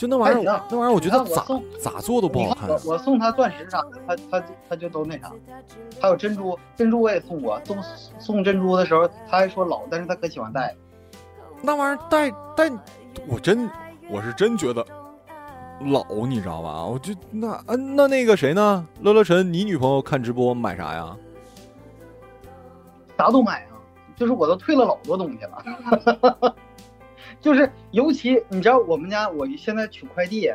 [0.00, 1.44] 就那玩意儿那玩意儿，我觉得咋
[1.78, 2.80] 咋做都不好看我。
[2.86, 5.30] 我送他钻石啥的，他他他就都那啥，
[6.00, 7.76] 还有珍珠，珍珠我也送过，送
[8.18, 10.74] 送珍珠的时候他还说老，但是他可喜欢戴。
[11.60, 12.70] 那玩意儿戴戴，
[13.28, 13.68] 我真
[14.08, 14.82] 我是真觉得
[15.80, 16.82] 老，你知道吧？
[16.82, 18.86] 我就那嗯、那那个谁呢？
[19.02, 21.14] 乐乐晨，你女朋友看直播买啥呀？
[23.18, 23.76] 啥都买啊，
[24.16, 25.62] 就是我都退了老多东西了，
[27.40, 30.52] 就是尤其你知道我们家我现在取快递，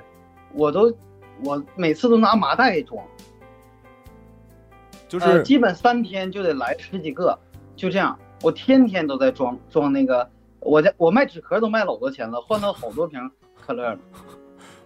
[0.53, 0.95] 我都
[1.43, 3.03] 我每次都拿麻袋装，
[5.07, 7.37] 就是、呃、基本三天就得来十几个，
[7.75, 13.19] 就这样，我天天都在装装那个，我家我卖纸壳都卖老多钱了，换到好多瓶
[13.65, 13.99] 可乐了。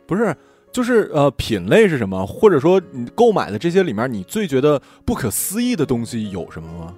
[0.08, 0.36] 不是，
[0.72, 2.26] 就是呃，品类是什么？
[2.26, 6.96] 或者说你购买的这些里面，你最觉得不可思议的东西有什么吗？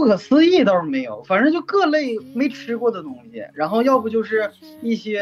[0.00, 5.20] 不可思议倒是没有，反正就各类没吃过的东西，然后要不就是一些，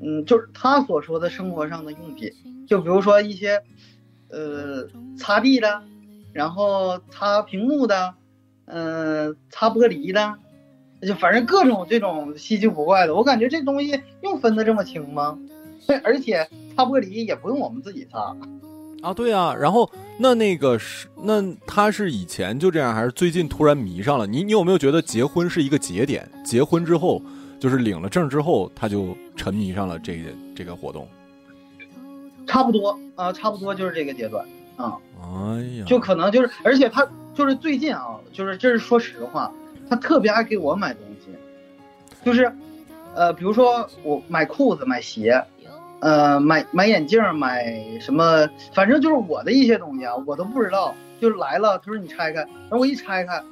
[0.00, 2.30] 嗯，就是他所说的生活上的用品，
[2.68, 3.60] 就比如说一些，
[4.28, 4.86] 呃，
[5.18, 5.82] 擦地的，
[6.32, 8.14] 然后擦屏幕的，
[8.66, 10.34] 嗯、擦玻璃的，
[11.04, 15.36] 就反正各种这种稀奇古怪的，我感觉这东西用分的这么清吗？
[15.88, 18.36] 对， 而且擦玻璃也不用我们自己擦，
[19.02, 24.26] 啊，对啊，然后那那个是那他是以前就这样，还是最近突然迷上了？
[24.26, 26.28] 你你有没有觉得结婚是一个节点？
[26.44, 27.20] 结婚之后，
[27.58, 31.08] 就是领了证之后，他就沉迷上了这个这个活动。
[32.46, 34.46] 差不多啊、差不多就是这个阶段
[34.76, 34.96] 啊。
[35.22, 39.52] 哎呀，就可能就是，而且他就是最近啊，就是这是说实话，
[39.90, 41.32] 他特别爱给我买东西，
[42.24, 42.52] 就是，
[43.14, 45.42] 呃，比如说我买裤子、买鞋，
[46.04, 53.42] 呃，买买眼镜、买什么，反正就是我的一些东西啊，我都不知道，就是来了，他说你拆开，然后我一拆开，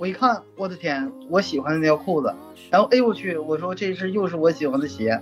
[0.00, 2.34] 我一看，我的天，我喜欢的那条裤子，
[2.70, 5.20] 然后哎呦我去，我说这是又是我喜欢的鞋。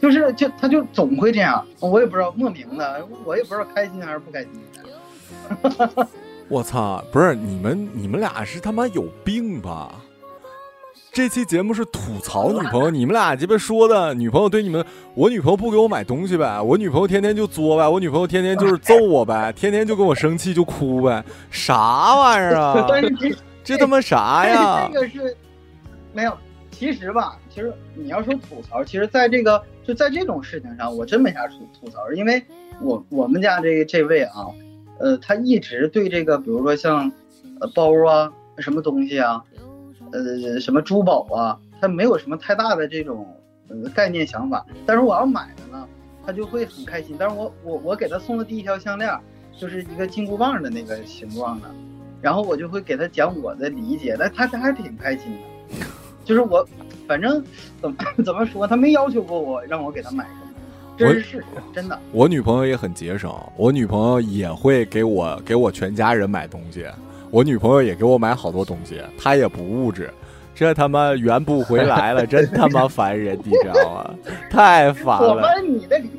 [0.00, 4.50] 就是就他就总会这样，我也不知道莫名的，我也不知道开心还是不开心。
[6.48, 9.94] 我操，不是你们你们俩是他妈有病吧？
[11.12, 14.82] 这期节目是吐槽女朋友，你们俩鸡巴说的，女朋友对你们，
[15.14, 22.86] 我女朋友不给我买东西呗，我女朋友天天就作呗，我女朋友天天就是揍我呗，天天就跟我生气就哭呗，啥玩意儿啊？
[22.88, 25.00] 但是其实这他妈啥呀这？
[25.00, 25.36] 个是
[26.14, 26.34] 没有，
[26.70, 32.42] 其实吧，其实你要说吐槽，其实在这个就在这种事情上，我真没啥吐吐槽，因为
[32.80, 34.46] 我我们家这这位啊，
[34.98, 37.12] 呃，他一直对这个，比如说像
[37.60, 39.42] 呃包啊，什么东西啊，
[40.12, 43.26] 呃，什么珠宝啊，他没有什么太大的这种
[43.68, 44.64] 呃概念想法。
[44.86, 45.88] 但是我要买了呢，
[46.24, 47.16] 他就会很开心。
[47.18, 49.10] 但是我我我给他送的第一条项链，
[49.56, 51.68] 就是一个金箍棒的那个形状的，
[52.20, 55.86] 然后我就会给他讲我的理解，但他他还挺开心的。
[56.24, 56.66] 就是我，
[57.08, 57.42] 反正
[57.80, 60.52] 怎么 怎么说，他没要求过我让我给他买什么，
[60.96, 61.98] 这是事实，真的。
[62.12, 66.86] 我女朋友也很节省，我女朋友也会给我给我全家人买东西，
[67.32, 70.12] 我女朋友也给我买好多东西，她也不物质，
[70.54, 74.14] 这他妈圆不回来了，真他妈烦人，你知道吗？
[74.50, 75.42] 太烦我了。
[75.42, 76.10] 问你的理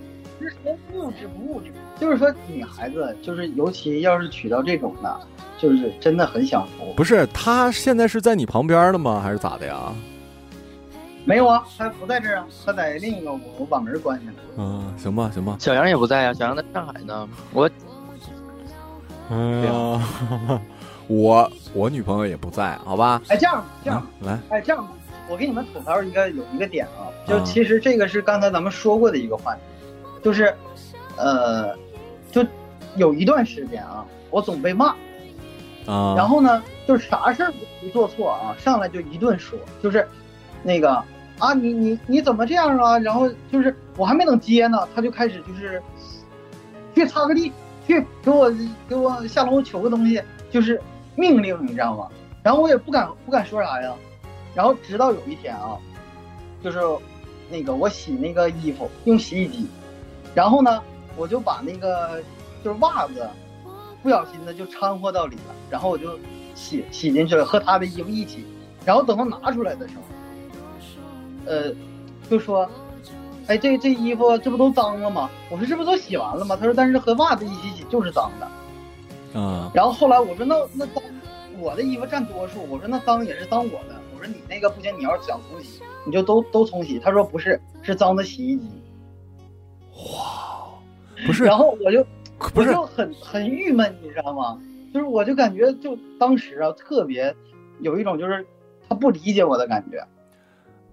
[0.41, 5.20] 是说物质不物质，就是说女孩子就是尤其要是娶到这种的，
[5.59, 6.91] 就是真的很享福。
[6.95, 9.22] 不是，她现在是在你旁边的吗？
[9.24, 9.93] 还是咋的呀？
[11.26, 14.39] 没有啊，他不在这儿啊，他在另一个屋我把门关上了。
[14.57, 15.57] 嗯，行吧，行吧。
[15.59, 17.30] 小杨也不在呀、小杨在上海呢。
[17.53, 17.70] 我
[19.30, 20.01] 哎呀，
[21.14, 23.22] 我我女朋友也不在，好吧？
[23.28, 24.88] 哎，这样这样啊，来，哎，这样，
[25.30, 29.61] 我给你们吐槽一个有一个点啊，就啊其实这个是刚才咱们说过的一个话题，
[30.24, 30.53] 就是，
[31.18, 31.76] 呃，
[32.32, 32.43] 就
[32.95, 34.95] 有一段时间啊，我总被骂，
[35.86, 40.07] 啊，然后呢，就是啥事儿不做错啊，上来就一顿说，就是
[40.64, 40.95] 那个
[41.38, 42.97] 啊，你你你怎么这样啊？
[42.97, 45.82] 然后就是我还没等接呢，他就开始就是
[46.95, 47.51] 去擦个地，
[47.86, 48.51] 去给我
[48.89, 50.82] 给我下楼取个东西，就是
[51.16, 52.07] 命令，你知道吗？
[52.41, 53.93] 然后我也不敢不敢说啥呀。
[54.55, 55.78] 然后直到有一天啊，
[56.64, 56.80] 就是
[57.49, 59.68] 那个我洗那个衣服用洗衣机，
[60.36, 60.82] 然后呢，
[61.16, 62.22] 我就把那个
[62.64, 63.28] 就是袜子
[64.03, 66.20] 不小心的就掺和到里了，然后我就
[66.53, 68.45] 洗洗进去了，和他的衣服一起。
[68.86, 71.72] 然后等他拿出来的时候，呃，
[72.30, 72.70] 就说
[73.47, 78.47] ：“哎，这这衣服这不都脏了吗？”我说：“这不都洗完了吗？”他说：“但是和袜子一起洗就是脏的。”
[79.34, 81.03] 啊然后后来我说：“那那脏，
[81.59, 88.67] 我的衣服占多数。”我说：“那脏也是脏我的。”我说：“你那个不行，你要是想重洗，你就都都重洗。”他说：“不是，是脏的洗衣机。
[89.91, 90.69] 哇
[91.25, 92.05] 不是然后我就
[92.53, 94.59] 不是我就很很郁闷，你知道吗？
[94.93, 97.34] 就是我就感觉就当时啊，特别
[97.79, 98.45] 有一种就是
[98.88, 100.05] 他不理解我的感觉。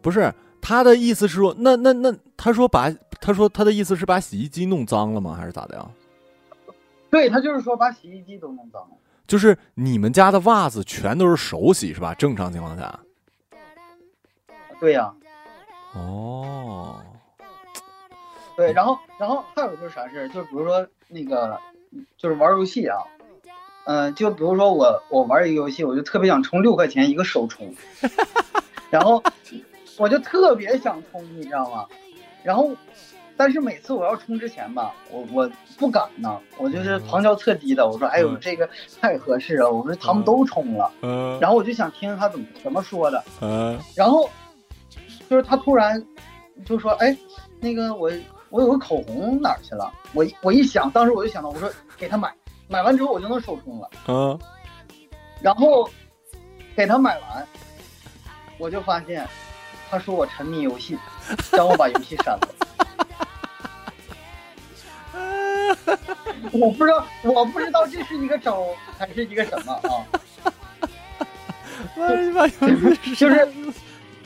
[0.01, 5.34] 不是他的意思是说，那那那他说把他说他的意思是把洗衣机弄脏了吗？
[5.34, 5.86] 还是咋的呀？
[7.13, 8.97] 对他就是说把洗衣机都弄脏了。
[9.27, 12.15] 就是你们家的袜子全都是手洗是吧？
[12.15, 13.01] 正常情况下。
[14.81, 15.13] 对呀、
[15.95, 17.01] 哦，
[18.57, 21.61] 对，然后然后还有就是啥事儿，就比如说那个
[22.17, 22.97] 就是玩游戏啊，
[23.85, 27.75] 嗯、就比如说我我玩一个游戏，我就特别想充六块钱一个首充，
[28.89, 29.23] 然后
[29.99, 31.87] 我就特别想充，你知道吗？
[32.43, 32.71] 然后
[33.41, 38.68] 但是每次我要充之前吧，我我不敢呢，我就是旁敲侧击的，我说哎呦嗯这个
[39.01, 44.28] 太合适了，我说他们都充了，嗯然后我就想听听他怎么怎么说的，嗯然后
[45.26, 46.05] 就是他突然
[46.66, 47.16] 就说：“哎，
[47.61, 48.12] 那个我
[48.51, 52.30] 我有个口红哪儿去了？”我我一想，当时我就想到，我说给他买，
[52.68, 53.88] 买完之后我就能首充了。
[54.07, 54.38] 嗯
[55.41, 55.88] 然后
[56.76, 57.49] 给他买完，
[58.59, 59.26] 我就发现
[59.88, 60.99] 他说我沉迷游戏，
[61.53, 62.49] 让我把游戏删了。
[66.53, 68.64] 我不知道，我不知道这是一个招
[68.99, 70.07] 还是一个什么啊？
[73.16, 73.49] 就是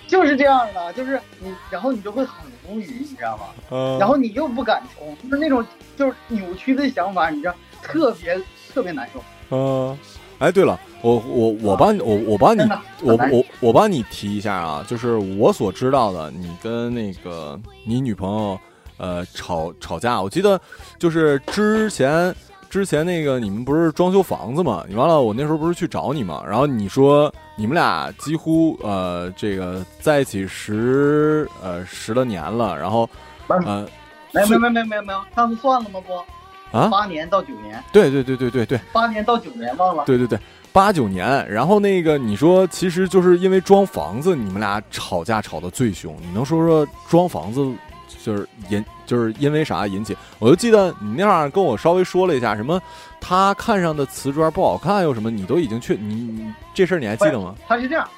[0.07, 2.35] 就是这样的，就是你，然后你就会很
[2.69, 3.45] 无语，你知道吗？
[3.71, 5.65] 嗯，然后你又不敢冲，就是那种
[5.97, 8.41] 就是扭曲的想法，你知道，特别
[8.73, 9.23] 特别难受。
[9.51, 9.99] 嗯，
[10.39, 12.63] 哎，对了，我我我帮你，我我帮你，
[13.03, 18.59] 我我我帮你提一下啊，就是我所知道的，你跟那个你女朋友
[18.97, 20.61] 呃吵吵架，我记得
[20.99, 22.35] 就是之前
[22.71, 33.09] 之前那个你们不是装修房子嘛，你完了，我那时候不是去找你嘛，然后你说你们俩几乎呃这个在一起十呃十来年了，然后
[33.49, 33.87] 呃
[34.33, 36.01] 没有没有没有没有没有没有，上次算了吗？
[36.05, 38.81] 不，啊，八年到九年，对对对对对对。
[38.93, 40.03] 八年到九年忘了。
[40.05, 40.37] 对对对，
[40.73, 46.17] 八九年，然后那个你说，其实就是因为装房子，你们俩吵架吵得最凶。
[46.21, 47.65] 你能说说装房子
[48.23, 50.17] 就是引就是因为啥引起？
[50.39, 52.81] 我就记得你那样跟我稍微说了一下，什么
[53.21, 57.55] 他看上的瓷砖不好看，又什么，你都已经去你你这事儿你还记得吗？
[57.67, 58.09] 他是这样，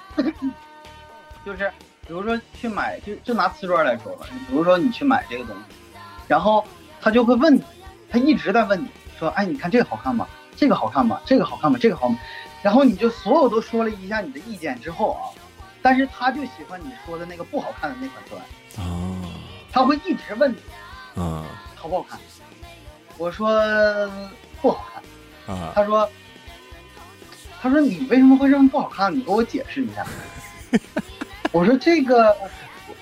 [1.44, 1.72] 就是
[2.06, 5.76] 比如说去买，就就拿瓷砖来说吧，比如说你去买这个东西，
[6.26, 6.64] 然后
[7.00, 7.62] 他就会问你，
[8.10, 8.86] 他一直在问你
[9.18, 10.26] 说，哎，你看这个好看吗？
[10.56, 11.20] 这个好看吗？
[11.24, 11.78] 这个好看吗？
[11.80, 12.12] 这个好？
[12.62, 15.22] 然后你就所有都说了一下你的意见之后啊，
[15.82, 19.25] 但是他就喜欢你说的那个不好看的那款砖，啊
[19.76, 20.56] 他会一直问你
[21.22, 22.18] 啊好不好看。
[23.18, 23.50] 我说
[24.62, 25.54] 不好看。
[25.54, 25.70] 啊！
[25.74, 26.08] 他说
[27.60, 29.14] ：“他说你为什么会认为不好看？
[29.14, 30.02] 你给我解释一下。
[31.52, 32.34] ”我说这个，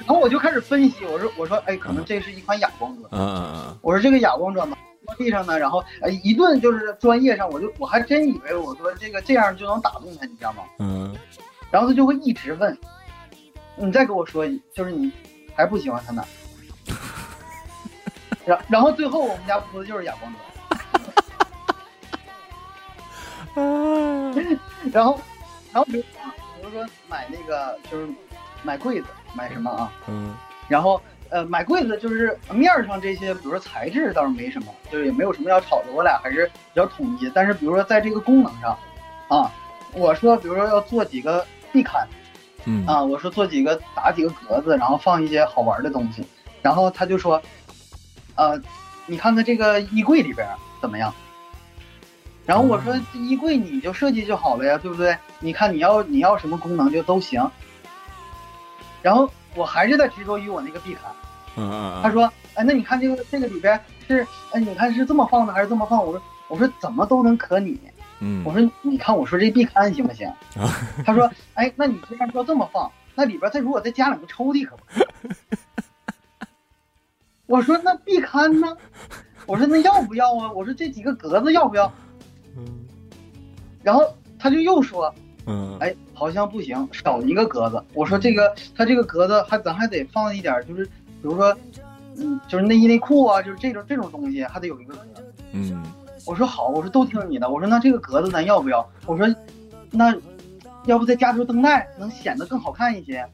[0.01, 3.09] 然后我就开始分析，我说我说哎，可能这是一款哑光砖。
[3.12, 10.64] 嗯嗯我说这个哑光砖吧，落地上呢，然后呃一顿就是专业上，我就我还真以为我说这个这样就能打动他，你知道吗？
[10.81, 11.14] 嗯
[11.70, 12.77] 然后他就会一直问，
[13.77, 14.45] 你再给我说，
[14.75, 15.12] 就是你
[15.55, 16.29] 还不喜欢他哪儿？
[18.47, 20.42] 然然后最后我们家铺的就是哑光砖。
[24.92, 25.18] 然后，
[25.72, 26.09] 然后比如说，
[26.61, 28.09] 比如说买那个就是
[28.62, 29.92] 买柜子，买什么啊？
[30.09, 30.34] 嗯
[30.66, 37.30] 然后呃，买柜子就是面儿上这些，比如说材质倒是没什么，就是也没有什么要吵的，我俩还是比较统一。
[37.34, 38.76] 但是比如说在这个功能上，
[39.28, 39.53] 啊，
[39.92, 42.05] 我说比如说要做几个壁龛
[42.66, 46.26] 嗯啊，我说做几个打几个格子，然后放一些好玩的东西，
[46.62, 47.40] 然后他就说，
[48.37, 48.61] 呃，
[49.07, 50.47] 你看看这个衣柜里边
[50.80, 51.12] 怎么样？
[52.47, 55.16] 然后我说衣柜你就设计就好了呀，对不对？
[55.41, 57.51] 你看你要你要什么功能就都行。
[59.01, 60.99] 然后我还是在执着于我那个壁龛。
[61.57, 66.05] 嗯嗯他说，哎，那你看这个这个里边是，哎，你看是这么放的还是这么放？
[66.05, 67.78] 我说我说怎么都能可你。
[68.20, 70.30] 嗯我说你看我说这壁龛行不行？
[71.05, 75.59] 他说，哎，那你既然说这么放，那里边再如果再加两个抽屉可不可以？
[77.47, 78.76] 我说那壁龛呢？
[79.47, 80.51] 我说那要不要啊？
[80.53, 81.92] 我说这几个格子要不要？
[83.82, 84.03] 然后
[84.38, 85.14] 他就又说，
[85.47, 87.82] 嗯哎，好像不行，少一个格子。
[87.92, 90.90] 我说这个他这个格子还咱还得放一点，就是比
[91.22, 91.55] 如说，
[92.16, 95.24] 嗯，就是内衣内裤啊，就是这种这种东西还得有一个格子。
[95.53, 95.82] 嗯
[96.26, 97.51] 我说好，我说都听你的。
[97.51, 98.88] 我说那这个格子咱要不要？
[99.05, 99.26] 我说
[99.90, 100.16] 那
[100.86, 103.26] 要不再加条灯带，能显得更好看一些。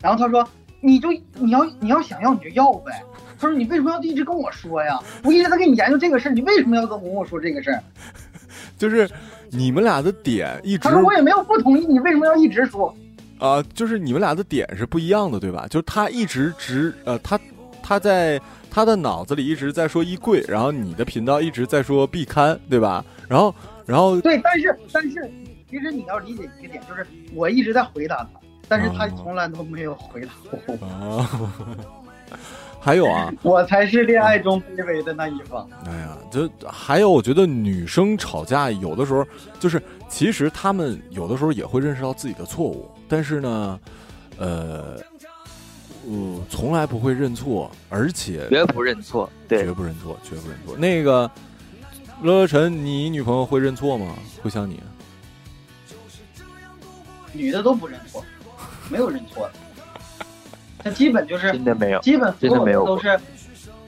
[0.00, 0.48] 然后他说
[0.80, 3.02] 你就你要你要想要你就要呗。
[3.38, 4.98] 他说你为什么要一直跟我说呀？
[5.22, 7.82] 我一直在跟你研究这个事儿，你为什么要跟我说这个事儿？
[8.78, 9.08] 就是
[9.50, 12.94] 你们俩的点一直他说我也没有不同意，你为什么要一直说？
[13.38, 15.66] 啊、就是你们俩的点是不一样的，对吧？
[15.68, 17.38] 就是他一直直呃，他
[17.82, 23.04] 他在他的脑子里一直在说衣柜，然后你的频道一直在说壁龛，对吧？
[23.28, 23.54] 然后
[23.84, 25.30] 然后对，但是但是，
[25.70, 30.86] 其实你要理解一个点，就是我一直在回答他，但是他从来都没有回答我。
[30.86, 31.30] 啊，
[32.80, 35.68] 还有啊， 我才是恋爱中卑微的那一方。
[35.84, 39.24] 哎呀，就还有，我觉得女生吵架有的时候
[39.60, 43.80] 就是，其实她们有的时候也会认识到自己的错误，但是呢，
[44.38, 44.96] 呃，
[46.08, 49.30] 呃，从来不会认错，而且绝不认错。
[49.48, 50.76] 对绝，不认错，绝不认错。
[50.76, 51.30] 那个
[52.22, 54.14] 乐乐晨，你女朋友会认错吗？
[54.42, 54.80] 会像你？
[57.32, 58.24] 女的都不认错，
[58.88, 59.52] 没有认错的，
[60.78, 62.00] 他基本就是真的没有。
[62.00, 63.08] 基本所有的没有都是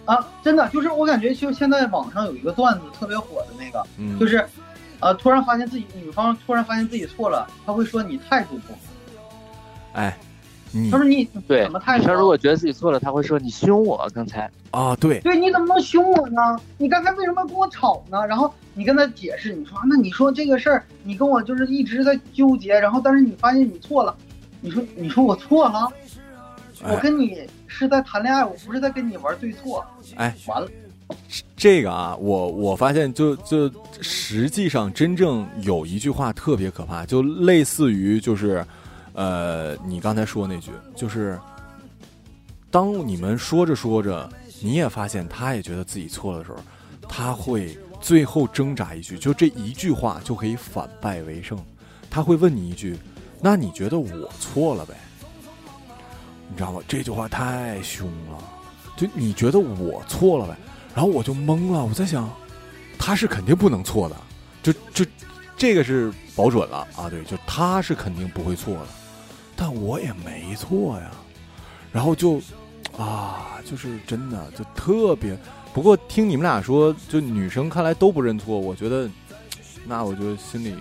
[0.04, 4.44] 啊，真的就是我感觉就现在网上有一个段子特别火的那个，嗯，就是
[5.00, 8.78] 呃突然发现自己女方突然发现自己错了，他会说你态度不好，
[9.92, 10.18] 哎，
[10.90, 12.12] 他说你对怎么态度他？
[12.12, 14.50] 如果觉得自己错了，他会说你凶我刚才。
[14.70, 16.40] 啊，对，对，你怎么能凶我呢？
[16.76, 18.26] 你刚才为什么要跟我吵呢？
[18.26, 24.14] 然后你跟他解释，你说那你说这个事儿，你跟我就是一直在纠结，然后但是你发现你错了，
[24.60, 25.90] 你说你说我错了，
[26.82, 26.94] 哎。
[26.94, 29.84] 我跟你是在谈恋爱，我不是在跟你玩对错，
[30.16, 30.68] 哎，完了，
[31.56, 38.64] 这个啊，我我发现就就实际上真正有一句话特别可怕，就类似于就是，
[39.12, 41.38] 呃，你刚才说那句，就是
[42.70, 44.28] 当你们说着说着，
[44.60, 46.58] 你也发现他也觉得自己错的时候，
[47.08, 51.58] 他会最后挣扎一句，就这一句话就可以反败为胜。
[52.10, 52.96] 他会问你一句
[53.40, 54.94] ：“那你觉得我错了呗？”
[56.50, 56.80] 你知道吗？
[56.88, 58.38] 这句话太凶了，
[58.96, 60.56] 就你觉得我错了呗？
[60.94, 62.28] 然后我就懵了，我在想，
[62.98, 64.16] 他是肯定不能错的，
[64.62, 65.10] 就就
[65.56, 68.86] 这个是保准了啊，对，就他是肯定不会错的，
[69.54, 71.10] 但我也没错呀，
[71.92, 72.40] 然后就
[72.96, 75.38] 啊，就是真的就特别。
[75.74, 79.08] 不过听你们俩说，就女生看来都不认错，我觉得，
[79.84, 80.74] 那我就心里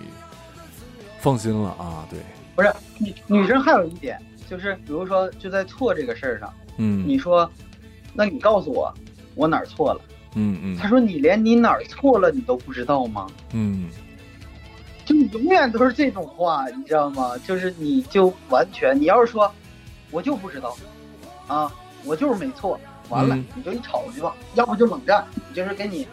[1.20, 2.18] 放心了啊，对，
[2.58, 7.48] 不是女女生还有一点就是，比如说就在错这个事儿上，嗯你说，
[8.12, 8.92] 那你告诉我
[9.36, 10.00] 我哪儿错了？
[10.34, 13.28] 嗯嗯他说你连你哪儿错了你都不知道吗？
[13.52, 13.88] 嗯
[15.04, 17.38] 就你永远都是这种话，你知道吗？
[17.46, 19.48] 就是你就完全，你要是说，
[20.10, 20.76] 我就不知道，
[21.46, 21.72] 啊，
[22.04, 22.76] 我就是没错，
[23.08, 26.08] 完了、嗯你就一吵去吧，要不就冷战，你就是给你，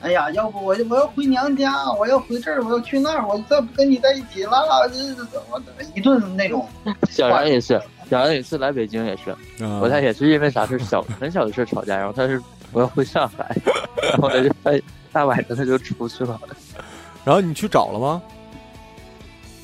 [0.00, 5.60] 哎呀，要不我我要回娘家，我要回这儿，我要去那儿，我再不跟你在一起了，这这怎么
[5.94, 6.66] 一顿那种，
[7.10, 9.30] 小杨也是，小杨有一次来北京也是，
[9.64, 12.40] 啊我俩也是因为啥事小很小的事吵架，然后他是
[12.72, 13.56] 我要回上海，
[14.12, 14.72] 然后他就他
[15.12, 16.40] 大晚上他就出去了，
[17.24, 18.22] 然后你去找了吗？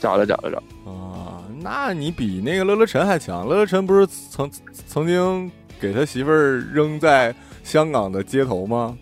[0.00, 3.46] 找了找了找，啊，那你比那个乐乐晨还强。
[3.46, 4.50] 乐乐晨不是曾
[4.86, 8.94] 曾经给他媳妇儿扔在香港的街头吗？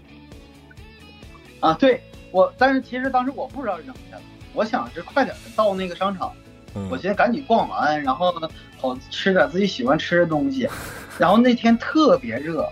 [1.62, 6.30] 啊，对我，但是其实当时我不知道扔下了，我想是快点的到那个商场。
[6.74, 8.48] 嗯我寻思赶紧逛完，然后呢，
[8.80, 10.66] 好吃点自己喜欢吃的东西。
[11.18, 12.66] 然后那天特别热，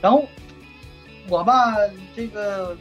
[0.00, 0.26] 然后
[1.28, 1.76] 我吧，
[2.16, 2.76] 这个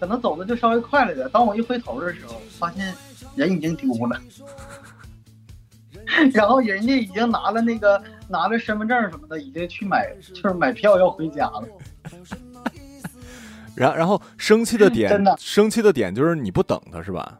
[0.00, 1.30] 可能走的就稍微快了点。
[1.30, 2.92] 当我一回头的时候，发现
[3.36, 4.20] 人已经丢了，
[6.34, 11.64] 然后人家已经拿了那个拿着身份证什么的，已经去买就是买票要回家了。
[13.74, 17.38] 然然后生气的点真的，生气的点就是你不等他是吧？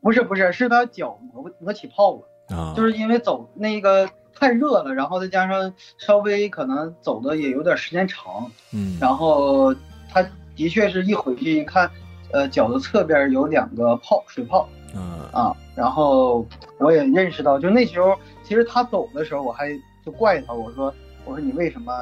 [0.00, 2.56] 不是不是，是他脚磨磨起泡了。
[2.56, 9.74] 啊，就是因为走那个太热了，然后再加上稍微可能走的也有点时间长，嗯，然后
[10.10, 10.22] 他
[10.56, 11.90] 的确是一回去一看，
[12.32, 14.68] 呃，脚的侧边有两个泡水泡。
[14.94, 15.22] 嗯。
[15.32, 16.46] 啊，然后
[16.78, 19.70] 我也认识到，就那时候其实他走的时候，我还
[20.04, 20.92] 就怪他，我说
[21.24, 21.92] 我说你为什么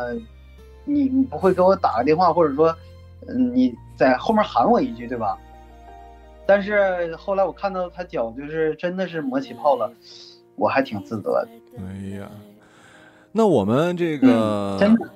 [0.84, 2.74] 你你不会给我打个电话，或者说
[3.28, 5.38] 嗯你在后面喊我一句对吧？
[6.46, 9.92] 但是后来我看到他脚就是真的是磨起泡了，
[10.56, 11.48] 我还挺自责的。
[11.78, 12.28] 哎呀，
[13.30, 15.08] 那我们这个、嗯真的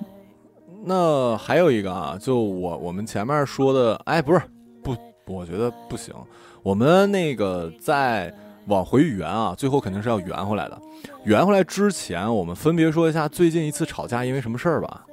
[0.87, 4.41] 那还有一个啊，就我我们前面说的，哎，不是
[4.83, 4.95] 不，
[5.27, 6.15] 我觉得不行。
[6.63, 8.33] 我们那个再
[8.67, 10.79] 往回圆啊，最后肯定是要圆回来的。
[11.25, 15.07] 圆回来之前，我们分别说一下最近一次吵架因为什么事儿吧。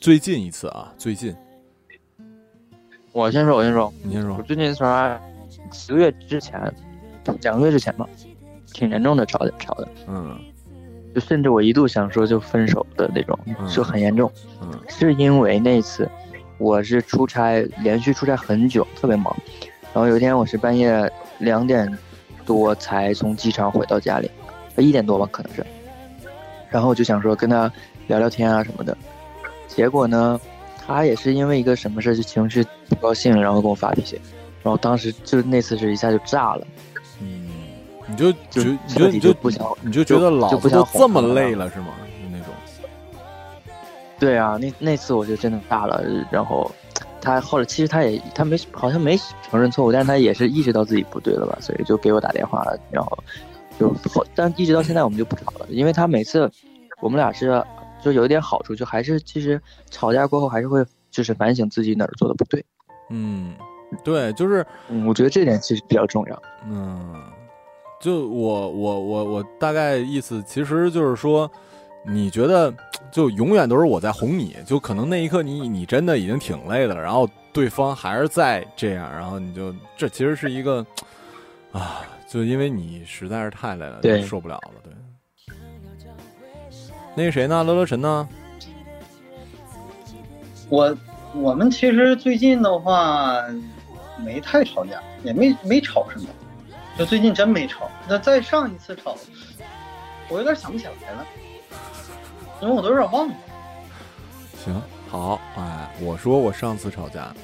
[0.00, 1.34] 最近一次啊，最近
[3.18, 4.42] 我先说，我先说，你先说我。
[4.42, 5.20] 最近时候啊
[5.72, 6.72] 几个月之前，
[7.42, 8.08] 两个月之前吧，
[8.72, 10.38] 挺严重的吵的吵的，嗯
[11.12, 14.30] 就甚至我一度想说就分手的那种，嗯就很严重。
[14.62, 16.08] 嗯是因为那次
[16.58, 19.36] 我是出差，连续出差很久，特别忙。
[19.92, 21.98] 然后有一天我是半夜两点
[22.46, 24.30] 多才从机场回到家里，
[24.76, 25.66] 呃一点多吧可能是。
[26.70, 27.68] 然后我就想说跟他
[28.06, 28.96] 聊聊天啊什么的，
[29.66, 30.40] 结果呢，
[30.88, 34.18] 他也是因为一个什么事儿就情绪不高兴，然后跟我发脾气。
[34.62, 36.66] 然后当时就那次是一下就炸了，
[37.20, 37.46] 嗯，
[38.06, 41.88] 你就就觉你就你就就不想你就觉得老就不子都想这么累了是吗？
[42.00, 42.52] 就那种。
[44.18, 46.70] 对啊，那那次我就真的炸了，然后
[47.20, 49.16] 他后来其实他也他没好像没
[49.48, 53.16] 承认错误，但是他也是意识到自己不对了吧，所以就给我打电话，然后
[53.78, 56.50] 就后但一直到现在我们就不吵了，因为他每次
[57.00, 57.64] 我们俩是
[58.02, 62.64] 就有一点好处，就还是其实吵架过后还是会就是反省自己哪儿做的不对，
[63.10, 63.54] 嗯，
[64.04, 66.42] 对，就是嗯，我觉得这点其实比较重要。
[66.66, 67.14] 嗯，
[68.00, 71.50] 就我我我我大概意思其实就是说，
[72.06, 72.72] 你觉得
[73.10, 80.86] 就永远都是我在哄你，就可能那一刻你你真的已经挺累的了，然后对方还是在这样，然后你就这其实是一个
[81.72, 84.92] 啊，就因为你实在是太累了，对就受不了了，对。
[87.18, 87.64] 那个谁呢？
[87.64, 88.28] 乐乐晨呢？
[90.68, 90.96] 我
[91.34, 93.42] 我们其实最近的话
[94.24, 96.28] 没太吵架，也没没吵什么，
[96.96, 97.90] 就最近真没吵。
[98.08, 99.16] 那再上一次吵，
[100.28, 101.26] 我有点想不起来了，
[102.62, 103.34] 因为我都有点忘了。
[104.64, 107.34] 行，好，哎，我说我上次吵架，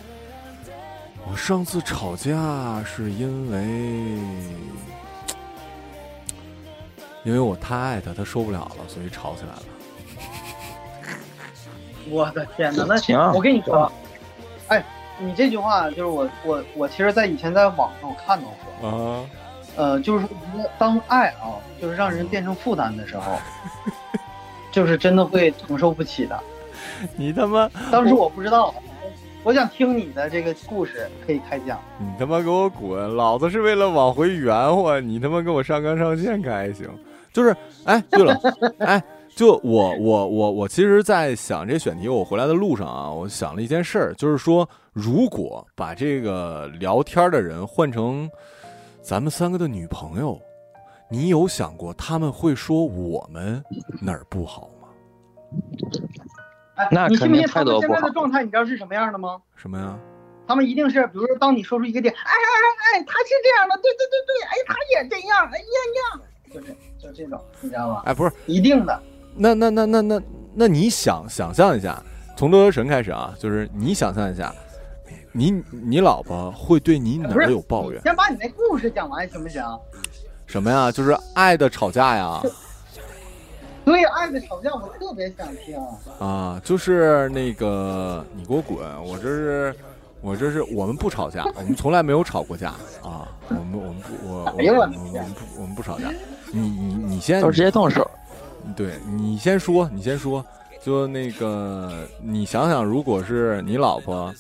[1.29, 4.21] 我上次吵架是因为，
[7.25, 9.63] 因为我太爱他，他受不了了，所以吵起来了。
[12.11, 13.91] 我的天哪，那行啊我跟你说，
[14.69, 14.85] 哎，
[15.19, 19.25] 你这句话就是我我我其实，在以前在网上我看到过，啊，
[19.77, 20.31] 呃，就是说
[20.79, 23.39] 当爱啊，就是让人变成负担的时候，
[24.71, 26.39] 就是真的会承受不起的。
[27.17, 28.75] 你他妈，当时我不知道，
[29.43, 31.81] 我想听你的这个故事，可以开讲。
[31.99, 33.17] 你他妈给我滚！
[33.17, 36.87] 老子是为了往回圆乎，你他妈给我上纲上线可还行？
[37.35, 37.55] 就是，
[37.85, 38.39] 哎，对了，
[38.79, 39.03] 哎，
[39.35, 48.31] 就我我我我，其实，在想这选题，我回来的路上啊，我想了一件事儿，就是说，如果把这个聊天的人换成
[49.03, 50.41] 咱们三个的女朋友，
[51.11, 53.61] 你有想过他们会说我们
[54.01, 54.89] 哪儿不好吗？
[56.77, 59.43] 哎，那你信不信肯定态他们现度不好在的状态，你知道是什么样的吗？
[59.57, 59.99] 什么呀？
[60.47, 66.21] 他们一定是，比如说，当你说出一个点，哎哎哎哎，他是这样的，对对对对，哎，他也这样，哎呀呀，
[66.55, 68.03] 就是就这种，你知道吗？
[68.07, 69.03] 哎，不是，一定的。
[69.35, 70.23] 那那那那那
[70.55, 72.01] 那你想想象一下，
[72.37, 74.55] 从乐乐神开始啊，就是你想象一下，
[75.33, 78.01] 你你老婆会对你哪儿有抱怨？
[78.03, 79.61] 先把你那故事讲完行不行？
[80.47, 80.93] 什么呀？
[80.93, 82.41] 就是爱的吵架呀，
[83.85, 85.77] 对，爱的吵架我特别想听。
[86.21, 88.79] 啊，就是那个你给我滚！
[89.05, 89.75] 我这是
[90.21, 92.71] 我这是我们不吵架，我们从来没有吵过架
[93.03, 93.29] 啊！
[93.49, 96.05] 我们我们我我们我们不我们不吵架。
[96.55, 98.09] 你你你先都直接动手。
[98.77, 100.43] 对你先说，你先说，
[100.83, 104.33] 就那个，你想想，如果是你老婆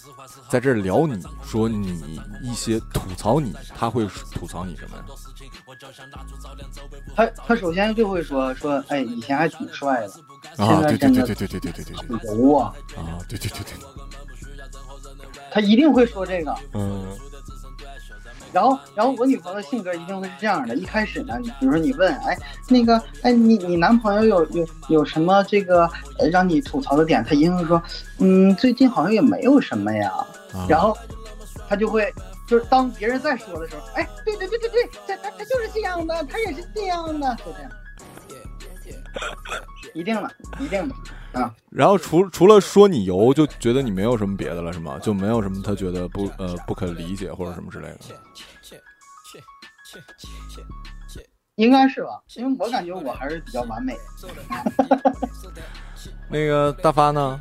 [0.48, 2.00] 在这聊你说你
[2.42, 5.04] 一些吐槽你，她会吐槽你什么呀？
[7.14, 10.06] 他他首先就会说说，哎，以前还挺帅
[10.56, 13.74] 的，啊，对对对对对对对对对对对油啊，啊，对对对对，
[15.50, 16.54] 他一定会说这个。
[16.72, 17.06] 嗯
[18.54, 20.76] 然后，然后我女朋友的性格一定会是这样的。
[20.76, 22.38] 一开始呢，你比如说你问，哎，
[22.68, 27.22] 那个，哎，你你男朋友有有有什么这个呃让你吐槽的点？
[27.24, 27.82] 他一定会说，
[28.20, 30.08] 嗯，最近好像也没有什么呀。
[30.52, 30.96] 啊然后
[31.68, 32.14] 他就会，
[32.46, 37.70] 就是当别人在说的时候，哎，对对对对对，他他他就是这样的，他也是这样的，就这样。
[39.94, 40.30] 一定的，
[40.60, 40.94] 一定的。
[41.34, 41.54] 啊。
[41.70, 44.98] 然后除除了说你油，就觉得你没有什么别的了，是吗？
[45.00, 47.98] 就没有什么他觉得不呃不可理解或者什么之类的。
[51.56, 54.00] 应该是吧，因为我感觉我还是比较完美的。
[56.28, 57.40] 那个大发呢？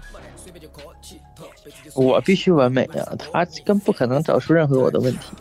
[1.96, 5.34] 我必须完美呀、他更不可能找出任何我的问题。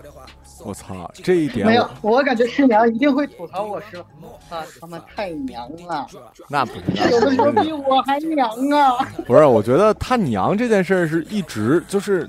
[0.64, 6.06] 我操，这一点没有我，感觉师娘一定会吐槽我师傅，啊，他妈太娘了，
[6.48, 8.98] 那不是那 有的时候比我还娘啊。
[9.26, 12.28] 不是，我觉得他娘这件事儿是一直就是，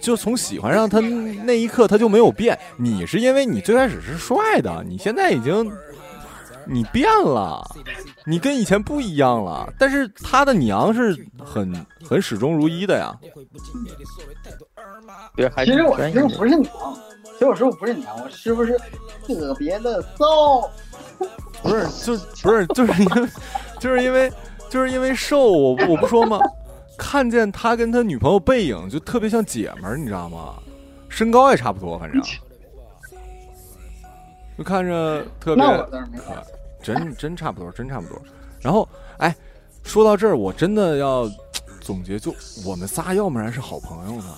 [0.00, 2.58] 就从喜欢上他那一刻他就没有变。
[2.78, 5.70] 你是因为你最开始是帅的，你现在已经
[6.66, 7.62] 你变了，
[8.24, 9.70] 你跟以前不一样了。
[9.78, 11.74] 但是他的娘是很
[12.08, 13.14] 很始终如一的呀。
[15.64, 16.72] 其实我师专业的傅不是娘，
[17.40, 18.78] 其实我师傅不是娘，我师傅是
[19.26, 20.70] 特别的骚。
[21.62, 23.30] 不是，就不是，就是因为，
[23.78, 24.30] 就是因为，
[24.68, 26.38] 就是因为瘦，我我不说吗？
[26.98, 30.52] 看见他跟他女朋友背影，就特别像姐们儿，你知道吗？
[31.08, 32.20] 身高也差不多，反正，
[34.58, 36.34] 就看着特别那，我倒是没法。
[36.82, 38.20] 真真差不多，真差不多。
[38.60, 38.86] 然后，
[39.16, 39.34] 哎，
[39.82, 41.26] 说到这儿，我真的要
[41.80, 42.34] 总结，就
[42.66, 44.34] 我们仨要不然是好朋友呢。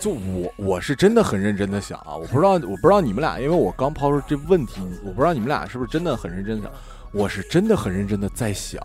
[0.00, 6.72] 就我我是真的很认真的想啊，我不知道我不知道你们俩，因为我刚抛出这问题，我不知道你们俩是不是真的很认真的想，
[7.12, 8.82] 我是真的很认真的在想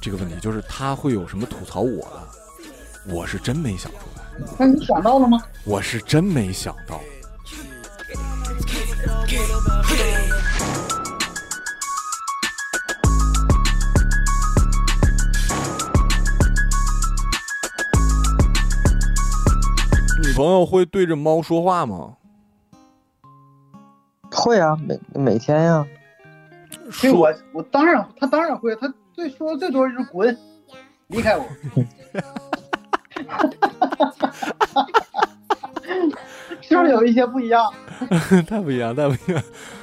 [0.00, 5.42] 这个问题，就是他会有什么吐槽我的，我是真没想出来，那你想到了吗？
[5.64, 7.00] 我是真没想到。
[20.34, 22.16] 朋友会对着猫说话吗？
[24.30, 25.86] 会啊，每每天呀、
[26.90, 30.36] 所以我我当然他当然会，他最说的最多就是滚，
[31.06, 31.44] 离开我。
[36.60, 37.72] 是不是有一些不一样？
[38.48, 39.42] 太不一样，太不一样，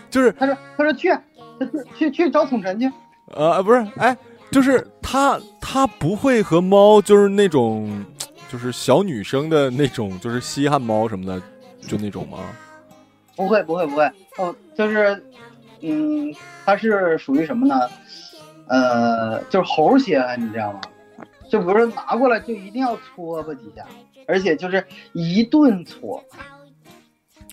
[0.09, 2.91] 就是他说他说去，他去去去找宠臣去。
[3.33, 4.17] 呃，不是，哎，
[4.51, 8.03] 就是他，他不会和猫，就是那种，
[8.51, 11.41] 就是小女生的那种，就是稀罕猫什么的，
[11.87, 12.39] 就那种吗？
[13.33, 15.23] 不会不会不会，哦，就是，
[15.79, 16.35] 嗯，
[16.65, 17.75] 它是属于什么呢？
[18.67, 20.81] 呃，就是猴稀罕，你知道吗？
[21.49, 23.85] 就比如说拿过来就一定要搓吧几下，
[24.27, 26.21] 而且就是一顿搓，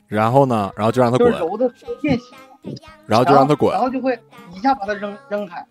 [0.09, 1.73] 然后呢，然后就让它滚，就是揉的
[2.03, 2.77] 变形，
[3.07, 4.19] 然后就让它滚然，后就会
[4.53, 5.65] 一下把它扔扔开。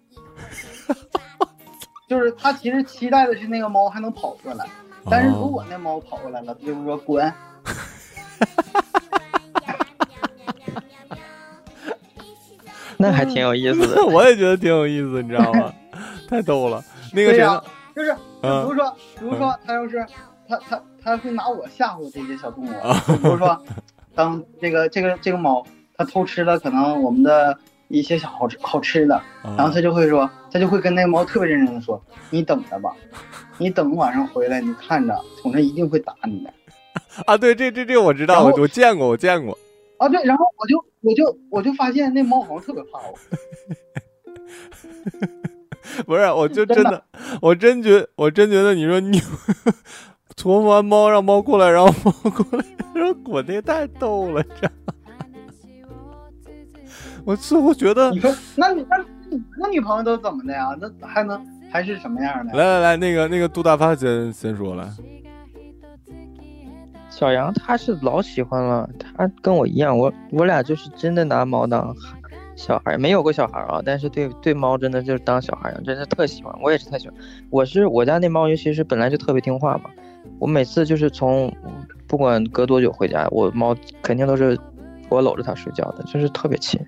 [2.08, 4.66] 就是他其实期待的是那个猫还能跑出来，
[5.10, 7.32] 但是如果那猫跑过来了，就是说滚，
[12.98, 14.04] 那还挺有意思的。
[14.06, 15.72] 我也觉得挺有意思，你知道吗？
[16.30, 16.84] 太逗了。
[17.14, 17.62] 那个谁呢？
[17.96, 20.06] 就是比嗯如说，比如说他要是
[20.48, 22.70] 他他他会拿我吓唬这些小动物，
[23.08, 23.60] 就比如说，
[24.14, 27.58] 当这个这个这个猫它偷吃了可能我们的
[27.90, 32.94] 一些小好吃好吃的，然后他就会说，他就会跟那个猫特别认真的说，你等着吧，
[33.58, 36.54] 你等晚上回来，你看着，统神一定会打你的。
[37.26, 39.58] 啊，对，这这这我知道，我我见过，我见过。
[39.98, 43.18] 啊，对，然后我就我就我就发现那猫好像特别怕我，
[46.06, 47.04] 不是，我就真真的的，
[47.42, 49.22] 我真觉，我真觉得你说你
[50.36, 54.70] 搓完猫让猫过来，然后猫过来，然后滚，那也太逗了，这。
[57.28, 58.98] 我似乎觉得你，说那你那
[59.30, 60.70] 你那女朋友都怎么的呀？
[60.80, 62.54] 那还能还是什么样的？
[62.54, 64.88] 来来来，那个那个杜大发先先说来，
[67.10, 71.94] 小杨他是老喜欢了，他跟我一样，我我俩就是真的拿猫当
[72.56, 76.56] 小孩，没有过小孩啊，但是对对猫真的就是当小孩一样，真的特喜欢。
[76.62, 77.18] 我也是特喜欢，
[77.50, 79.90] 我是我家那猫，尤其是本来就特别听话嘛，
[80.40, 81.54] 我每次就是从
[82.08, 84.58] 不管隔多久回家，我猫肯定都是
[85.10, 86.80] 我搂着它睡觉的，就是特别亲。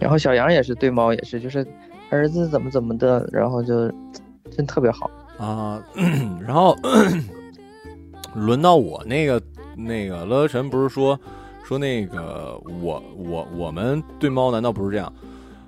[0.00, 1.64] 然后小杨也是对猫也是，就是
[2.10, 3.88] 儿子怎么怎么的，然后就
[4.50, 5.08] 真特别好。
[5.38, 5.80] 啊，
[6.40, 6.76] 然后
[8.34, 9.40] 轮到我那个
[9.76, 11.18] 那个乐乐晨不是说
[11.64, 15.12] 说那个我我我们对猫难道不是这样？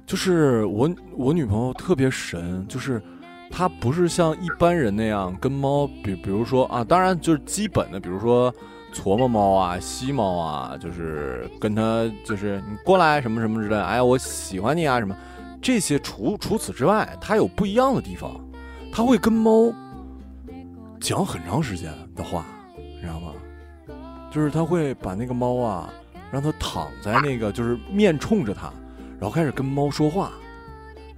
[0.05, 3.01] 就是我我女朋友特别神，就是
[3.51, 8.53] 她不是像一般人那样跟猫，比比如说啊，当然就是基本的，比如说
[8.93, 15.17] 琢磨猫啊、吸猫啊，就是跟它就是你过来什么什么之类，哎我喜欢你啊什么，
[15.61, 18.31] 这些除除此之外，它有不一样的地方。
[18.95, 19.73] 他会跟猫
[21.01, 22.45] 讲很长时间的话，
[22.77, 23.33] 你知道吗？
[24.31, 25.91] 就是他会把那个猫啊，
[26.31, 28.71] 让它躺在那个就是面冲着它，
[29.19, 30.33] 然后开始跟猫说话，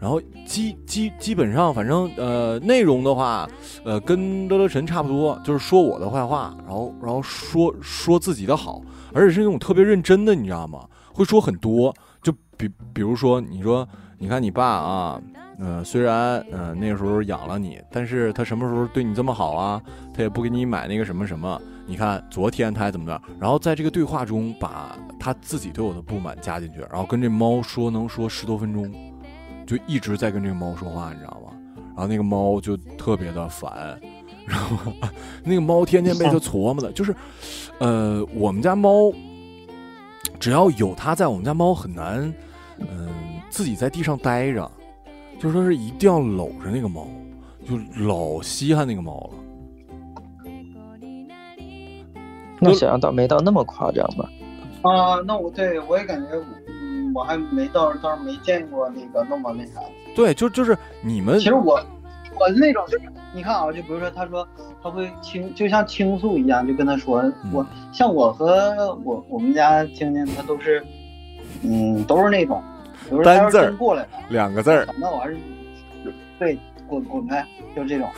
[0.05, 3.49] 然后基基基本上，反正呃内容的话，
[3.87, 8.83] 呃跟乐乐神差不多，就是说我的坏话，然后然后说说自己的好，
[9.15, 10.87] 而且是那种特别认真的，你知道吗？
[11.15, 11.91] 会说很多，
[12.23, 13.89] 就比比如说你说，
[14.19, 15.19] 你看你爸啊，
[15.59, 19.81] 呃虽然呃那个时候养了你，但是他什么时候对你这么好啊？
[20.15, 21.59] 他也不给你买那个什么什么。
[21.87, 23.19] 你看昨天他还怎么着？
[23.41, 28.93] 然后在这个对话中把他自己对我的不满加进去，然后跟这猫说能说十多分钟。
[29.67, 31.53] 就一直在跟这个猫说话，你知道吗？
[31.97, 33.99] 然后那个猫就特别的烦，
[34.47, 34.93] 然后
[35.45, 37.15] 那个猫天天被他琢磨的，就是，
[37.79, 39.13] 呃，我们家猫
[40.41, 42.35] 只要有它在，我们家猫很难，
[42.79, 43.09] 嗯、
[43.49, 44.69] 自己在地上待着，
[45.39, 47.07] 就说是一定要搂着那个猫，
[47.65, 49.39] 就老稀罕那个猫了。
[52.59, 54.29] 那想象到没到那么夸张吧？
[54.83, 56.45] 啊，那我对我也感觉，嗯，
[57.15, 59.81] 我还没到倒是没见过那个那么那啥。
[60.15, 61.81] 对，就就是你们其实我
[62.39, 64.47] 我那种就是你看啊，就比如说他说
[64.83, 70.85] 他会倾，就像倾诉一样，就跟他说、嗯我像我和我我们家晶晶，他都是
[71.63, 72.63] 嗯都是那种，
[73.09, 75.37] 比如说他要单字儿是真过来了，两个字儿，那我还是
[76.39, 76.59] 对
[76.89, 77.47] 滚滚开，
[77.77, 78.09] 就这种。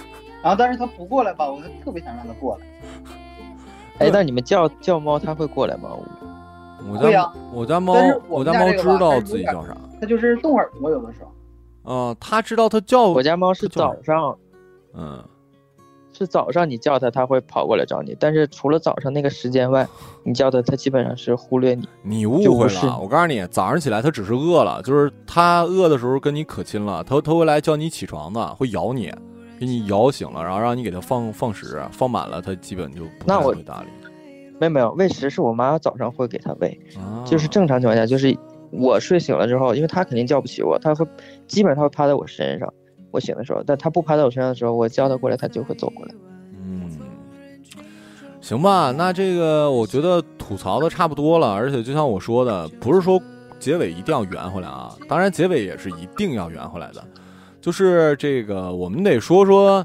[0.42, 2.66] 然后但是他不过来吧，我就特别想让他过来。
[3.98, 5.90] 哎，那你们叫叫猫，它会过来吗？
[6.88, 7.94] 我家我家猫
[8.28, 11.32] 我我家猫知道自己叫啥，它就是动耳朵，有的时候。
[12.10, 14.36] 啊，它知道它叫我家猫是早上，
[14.94, 15.22] 嗯。
[16.18, 18.16] 是早上你叫它，它会跑过来找你。
[18.18, 19.86] 但是除了早上那个时间外，
[20.22, 21.86] 你叫它，它基本上是忽略你。
[22.00, 29.12] 你误会了，我告诉你，早上起来它只是饿了，就是它饿的时候跟你可亲了，它它会来叫你起床的，会咬你，
[29.60, 33.88] 给你咬醒了，然后让你给它放放食，放满了它基本就不太会搭理。
[34.58, 38.36] 没有没有，喂食是我妈早上会给它喂，啊就是正常情况下，就是
[38.70, 41.06] 我睡醒了之后，因为它肯定叫不起我，它会
[41.46, 42.72] 基本上它会趴在我身上，
[43.10, 46.14] 我醒的时候，但它不趴在我身上的时候，我叫它过来，它就会走过来。
[46.62, 46.90] 嗯，
[48.40, 53.20] 行吧，那这个我觉得吐槽的差不多了，而且就像我说的，不是说
[53.58, 57.04] 结尾一定要圆回来啊，当然结尾也是一定要圆回来的，
[57.60, 59.84] 就是这个我们得说说。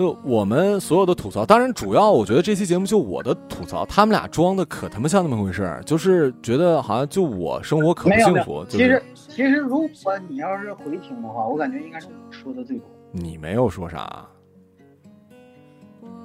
[0.00, 8.64] 就我们所有的吐槽，当然主要我觉得这期节目就我的吐槽，他们俩装的可他妈像那么回事儿，就是觉得好像就我生活可不没有没有幸福。
[8.64, 12.86] 就是其实其实如果你要是回听的话，我感觉应该是我说的最多。
[13.12, 14.26] 你没有说啥，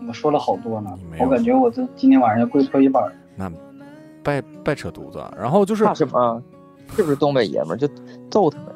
[0.07, 3.11] 我说了好多呢你没，有我感觉我这今天晚上要跪搓衣板儿。
[3.35, 3.51] 那
[4.23, 5.21] 别别扯犊子。
[5.37, 6.41] 然后就是怕什么？
[6.95, 7.89] 是不是东北爷们儿就
[8.31, 8.73] 揍他们？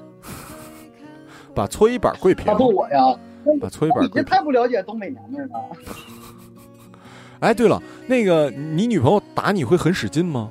[1.55, 3.17] 把搓衣板跪平他，揍我呀！
[3.59, 4.09] 把搓衣板你。
[4.09, 5.53] 这太不了解东北娘们儿了。
[7.39, 10.49] 哎，对了，那个你女朋友打你会很使劲吗？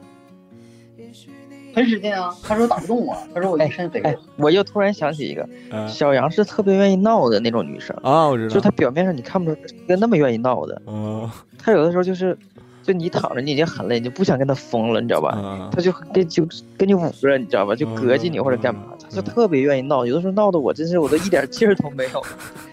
[1.74, 2.34] 很使劲啊！
[2.42, 8.54] 她说打不动我，她说我一身肥哎肉。，我又突然想起一个，嗯小杨是特别愿意闹的那种女生，啊，我知道。
[8.54, 12.36] 就她表面上你看不出是一个那么愿意闹的，嗯她有的时候就是，
[12.82, 15.38] 就你躺着你已经很累，你就不想跟她疯了，你知道吧？
[15.40, 16.44] 嗯她就跟就
[16.76, 17.76] 跟你捂着，你知道吧？
[17.76, 22.20] 就膈应你或者干嘛，她就特别愿意闹，有的时候闹得我真是我都一点劲儿都没有。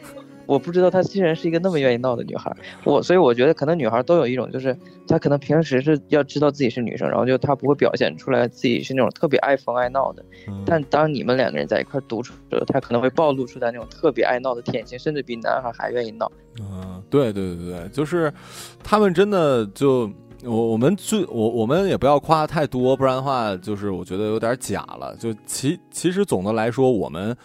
[0.46, 4.76] 我不知道她竟然是一个那么愿意闹的女孩儿，我所以我觉得可能女孩儿都有一种，就是
[5.08, 16.32] 她可能平时是要知道自己是女生，然后就她不会表现出来自己是那种特别爱疯爱闹的，嗯但当你们两个人在一块儿独处的时候，她可能会暴露出她那种特别爱闹的天性，甚至比男孩还愿意闹。
[16.60, 18.32] 嗯，对对对对，就是
[18.84, 20.10] 他们真的就
[20.44, 25.16] 我我们最我我们也不要夸太多，不然的话就是我觉得有点假了。
[25.18, 27.36] 就其其实总的来说，我们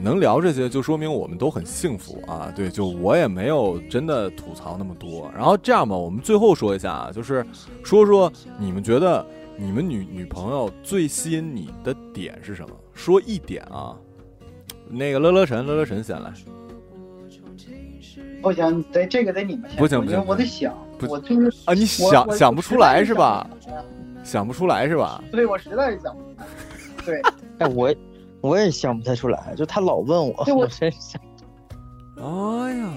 [0.00, 2.52] 能聊这些，就说明我们都很幸福啊。
[2.54, 5.30] 对，就我也没有真的吐槽那么多。
[5.34, 7.44] 然后这样吧，我们最后说一下啊，就是
[7.82, 9.24] 说说你们觉得
[9.56, 12.74] 你们女女朋友最吸引你的点是什么？
[12.92, 13.96] 说一点啊。
[14.88, 16.32] 那个乐乐晨，乐乐晨先来。
[18.42, 23.48] 不行，得这个得你们先不行不行我得想，不我就是啊，你想想不出来是吧？
[24.22, 24.86] 想不出来？
[24.86, 25.22] 是吧？
[25.32, 26.46] 对，我实在是想不出来。
[27.06, 27.22] 对，
[27.58, 27.96] 哎，我也
[28.44, 31.18] 我也想不太出来，就他老问我，我我真想。
[32.16, 32.90] 哎呀，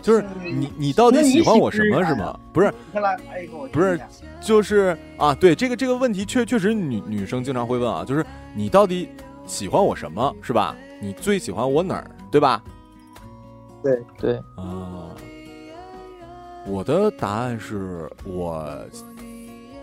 [0.00, 2.40] 就是嗯你你到底喜欢我什么是吗？
[2.50, 2.72] 不是，
[3.70, 4.00] 不是
[4.40, 8.24] 就是啊，对这个这个问题确确实女女生经常会问啊，就是
[8.54, 9.10] 你到底
[9.46, 10.74] 喜欢我什么是吧？
[10.98, 12.64] 你最喜欢我哪儿对吧？
[13.82, 15.10] 对对，啊，
[16.66, 18.66] 我的答案是我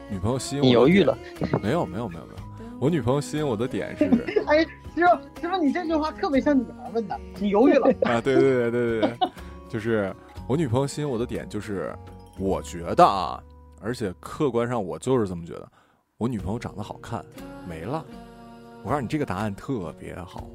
[0.10, 0.66] 女朋友吸引我。
[0.66, 1.16] 你犹豫了？
[1.62, 2.43] 没有没有没有没有，
[2.84, 4.04] 我女朋友吸引我的点是
[4.46, 4.60] 哎，
[4.94, 7.88] 师傅，师傅，你这句话特别像女孩问的，你犹豫了。
[8.04, 9.30] 啊，对对对对对对，
[9.70, 10.14] 就是
[10.50, 11.96] 我女朋友吸引我的点就是，
[12.38, 13.42] 我觉得啊，
[13.82, 15.72] 而且客观上我就是这么觉得，
[16.18, 17.24] 我女朋友长得好看，
[17.66, 18.04] 没了。
[18.84, 20.46] 我告诉你，这个答案特别好，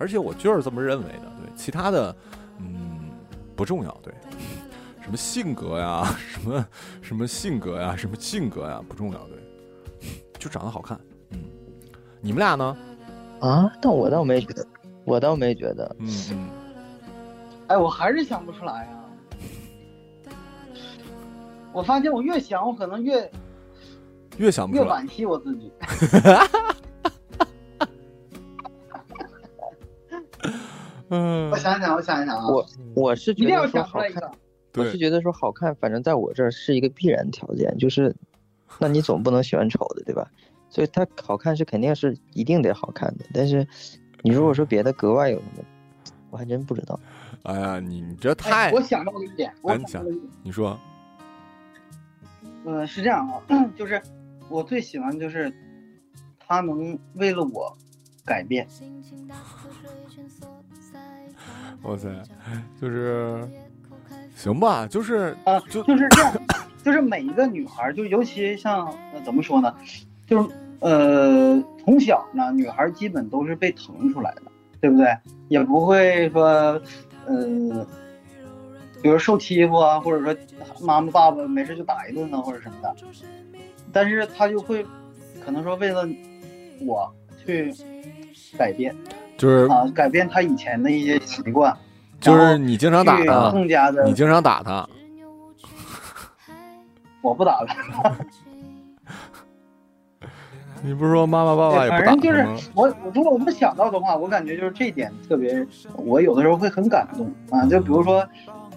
[0.00, 1.32] 而且我就是这么认为的。
[1.40, 2.16] 对，其他的，
[2.58, 3.08] 嗯，
[3.54, 4.00] 不重要。
[4.02, 4.12] 对，
[5.00, 6.66] 什么性格呀，什么
[7.00, 9.28] 什么性格呀，什么性格呀，不重要。
[9.28, 9.38] 对，
[10.40, 10.98] 就长得好看。
[12.22, 12.76] 嗯，你们俩呢？
[13.40, 14.66] 啊，但我倒没觉得，
[15.04, 15.96] 我倒没觉得。
[16.00, 16.48] 嗯嗯，
[17.68, 18.90] 哎，我还是想不出来呀、
[21.72, 23.30] 我发现我越想，我可能越
[24.38, 24.88] 越想不出来。
[24.88, 25.72] 越惋惜我自己。
[31.10, 34.32] 嗯我，想想，我想一想啊，我我是觉一定要得说好看，想出来一个。
[34.76, 38.14] 我是觉得说好看，反正在我这儿是一个必然条件，就是，
[38.78, 40.28] 那你总不能喜欢丑的，对吧？
[40.70, 43.66] 所以它好看是肯定是一定得好看的，但是
[44.22, 45.64] 你如果说别的格外有什么，
[46.30, 46.98] 我还真不知道。
[47.44, 50.78] 哎呀，你你这太哎，我想到了一点，我想到了一点，你说，
[52.64, 53.40] 呃，是这样啊，
[53.76, 54.02] 就是
[54.48, 55.52] 我最喜欢就是
[56.38, 57.76] 他能为了我
[58.24, 58.66] 改变。
[61.82, 62.08] 哇塞，
[62.80, 63.48] 就是
[64.34, 66.34] 行吧，就是啊，就就是这样，
[66.82, 69.72] 就是每一个女孩，就尤其像、呃、怎么说呢，
[70.28, 70.48] 就是
[70.80, 74.42] 呃，从小呢，女孩基本都是被疼出来的，
[74.80, 75.16] 对不对？
[75.48, 76.46] 也不会说，
[77.26, 77.86] 呃，
[79.02, 80.36] 比如受欺负啊，或者说
[80.80, 82.94] 妈妈爸爸没事就打一顿啊，或者什么的。
[83.92, 84.86] 但是她就会，
[85.44, 86.06] 可能说为了
[86.86, 87.10] 我
[87.44, 87.74] 去
[88.56, 88.94] 改变
[89.38, 91.74] 就是啊，改变她以前的一些习惯，
[92.20, 94.86] 就是你经常打去他，更加的你，经常打他，
[97.22, 97.68] 我不打了。
[100.82, 102.70] 你不是说妈妈爸爸也不打反正就是？
[102.74, 105.66] 我，我如果我不想到的话，我感觉就是这一点特别，
[105.96, 107.66] 我有的时候会很感动啊。
[107.66, 108.26] 就比如说，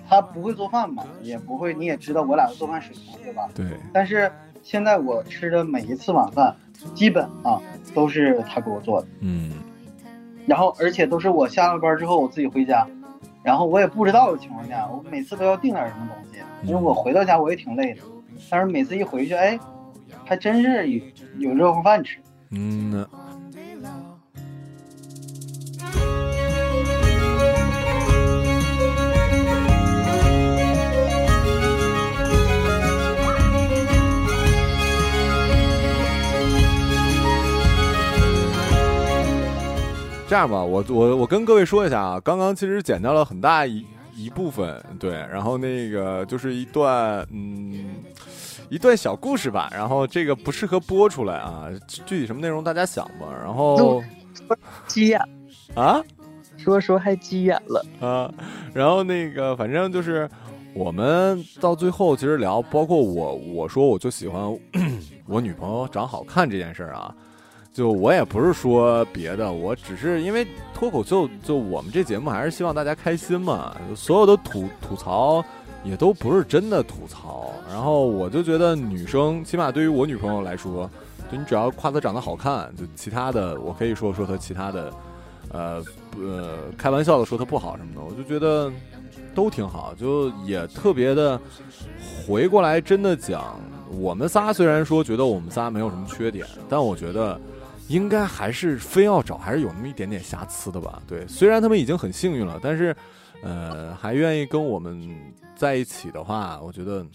[0.08, 3.48] 他不会做饭嘛，也不会，你也知道我俩的做饭水平，对吧？
[3.54, 4.32] 对，但是
[4.64, 6.56] 现在我吃的每一次晚饭，
[6.94, 7.62] 基本啊
[7.94, 9.52] 都是他给我做的，嗯
[10.48, 12.86] 然后而且都是我下了班之后我自己回家，
[13.44, 18.02] 然后我也不知道的情况下，我每次都要订点什么东西，因为我回到家我也挺累的，
[18.50, 19.58] 但是每次一回去，哎，
[20.32, 21.02] 还真是有
[21.40, 22.18] 有热乎饭吃。
[22.52, 23.06] 嗯，
[40.30, 47.96] 这样吧，我我我跟各位说一下啊，刚刚其实剪掉了很大一一部分，对，然后那个就是一段嗯
[48.72, 54.02] 一段小故事吧，然后这个不适合播出来啊，具体什么内容大家想吧，然后
[54.88, 55.20] 急眼
[55.76, 56.02] 啊。
[56.58, 58.32] 说说还急眼了，啊，
[58.74, 60.30] 然后那个反正就是
[60.74, 64.58] 我们到最后其实聊，包括我我说我就喜欢
[65.28, 67.14] 我女朋友长好看这件事儿啊，
[67.74, 75.44] 就我也不是说别的，我只是因为脱口秀，就我们这节目还是希望大家开心嘛，所有的吐吐槽
[75.84, 80.90] 也都不是真的吐槽，然后我就觉得女生起码对于我女朋友来说，
[81.32, 84.94] 就你只要夸她长得好看，就其他的我可以说说她其他的。
[85.54, 85.84] 呃
[86.18, 88.72] 呃，开玩笑的说她不好什么的，我就觉得
[89.36, 91.38] 都挺好，就也特别的。
[92.26, 93.60] 回过来真的讲，
[93.90, 97.38] 我们仨虽然说觉得我们仨没有什么缺点，但我觉得
[97.90, 101.02] 应该还是非要找，还是有那么一点点瑕疵的吧。
[101.06, 102.96] 对，虽然他们已经很幸运了，但是
[103.44, 105.14] 呃，还愿意跟我们
[105.62, 107.06] 在一起的话，我觉得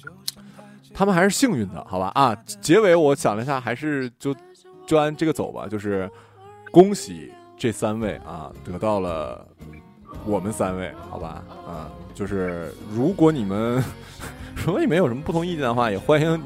[0.95, 2.13] 他们还是幸运的，好吧？
[2.15, 4.33] 啊，结尾我想了一下，还是就
[4.87, 6.09] 就按这个走吧，就是
[6.71, 7.33] 恭喜。
[7.59, 9.45] 这三位啊，得到了
[10.27, 11.43] 我们三位，好吧？
[11.67, 13.83] 啊，就是如果你们
[14.55, 16.41] 如果你们有什么不同意见的话，也欢迎，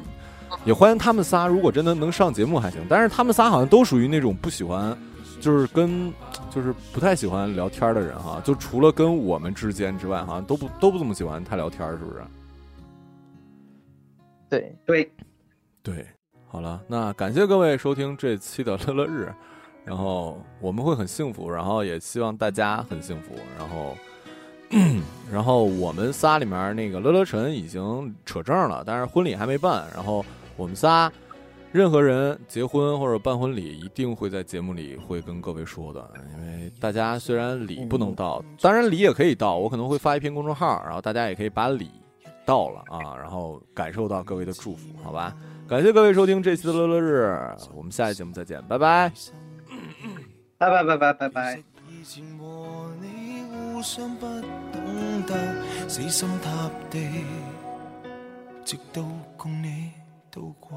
[0.65, 1.47] 也欢迎他们仨。
[1.47, 4.97] 如果真的能上节目还行，但是他们仨好像都属于那种不喜欢，
[5.41, 6.11] 就是跟
[6.51, 8.41] 就是不太喜欢聊天的人哈。
[8.45, 12.23] 就除了跟我们之间之外，好像都不都不怎么喜欢太聊天，是不是？
[14.49, 15.11] 对对
[15.83, 16.07] 对，
[16.47, 19.33] 好了，那感谢各位收听这期的乐乐日。
[19.83, 23.35] 然后我们会很幸福，然后也希望大家很幸福。
[23.59, 23.97] 然后，
[25.33, 29.87] 然后我们仨里面那个乐乐晨已经扯证了，但是婚礼还没办。
[29.95, 30.25] 然后
[30.57, 31.11] 我们仨，
[31.73, 36.11] 任何人结婚或者办婚礼，一定会在节目里会跟各位说的。
[36.35, 41.91] 因为大家虽然礼不能到，当然礼也可以到，我可能会发一篇公众号，然后大家也可以把礼
[42.45, 45.37] 到了啊，然后感受到各位的祝福，好吧？
[45.69, 49.13] 感谢各位收听这期的乐乐日，我们下期节目再见，拜拜。
[50.59, 51.63] 拜拜拜拜拜拜。
[51.89, 53.45] 以前和你
[53.75, 56.99] 互相不懂得死心塌地，
[58.65, 59.05] 直到
[59.37, 59.93] 共你
[60.31, 60.77] 渡過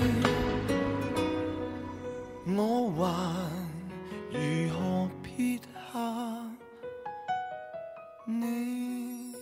[2.63, 3.09] 我還
[4.29, 5.97] 如何撇下
[8.27, 9.33] 你？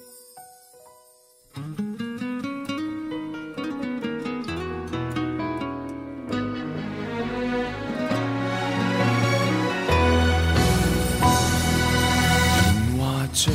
[12.63, 13.03] 年華
[13.33, 13.53] 像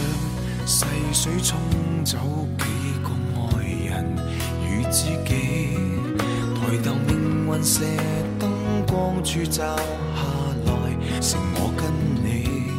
[0.67, 0.85] 逝
[1.15, 1.57] 水沖
[2.05, 2.19] 走
[2.59, 2.65] 幾
[3.03, 3.09] 個
[3.41, 4.05] 愛人
[4.69, 5.33] 與知己，
[6.61, 8.24] 抬頭命運射燈
[8.95, 10.23] 光柱照下
[10.67, 10.71] 來，
[11.21, 11.83] 剩我跟
[12.23, 12.71] 你。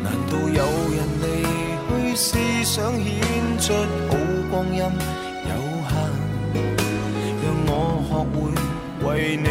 [0.00, 0.62] 難道有
[0.94, 1.24] 人離
[1.88, 2.28] 去是
[2.64, 3.04] 想顯
[3.58, 3.74] 出
[4.06, 4.14] 好
[4.48, 5.52] 光陰有
[5.90, 5.92] 限？
[7.42, 7.74] 讓我
[8.06, 8.38] 學會
[9.04, 9.10] 為
[9.42, 9.48] 你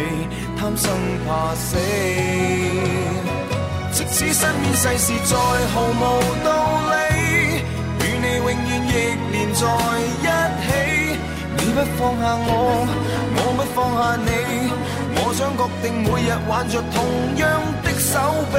[0.58, 0.84] 貪生
[1.26, 1.76] 怕死。
[3.92, 6.02] 即使身邊世事再毫無
[6.42, 6.48] 道
[6.90, 6.94] 理，
[8.00, 8.92] 與你永遠亦
[9.30, 9.60] 連在
[10.24, 10.26] 一
[10.64, 10.68] 起。
[11.58, 12.48] 你不放下我，
[13.36, 14.30] 我不放下你，
[15.18, 16.96] 我想確定每日挽着同
[17.36, 17.42] 樣
[17.82, 18.20] 的手
[18.52, 18.54] 臂，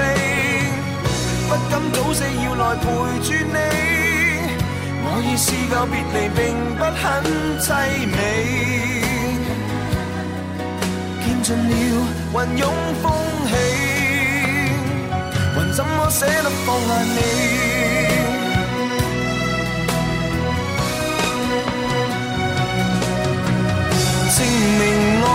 [1.47, 2.85] 不敢早死要來陪
[3.23, 3.57] 住你。
[5.09, 6.37] 我已試夠別離並
[6.75, 7.01] 不很
[7.61, 7.65] 凄
[8.11, 8.15] 美，
[11.23, 11.71] 見盡了
[12.33, 12.61] 雲湧
[13.01, 13.05] 風
[13.49, 13.51] 起。
[15.55, 17.66] 还怎麼捨得放下你？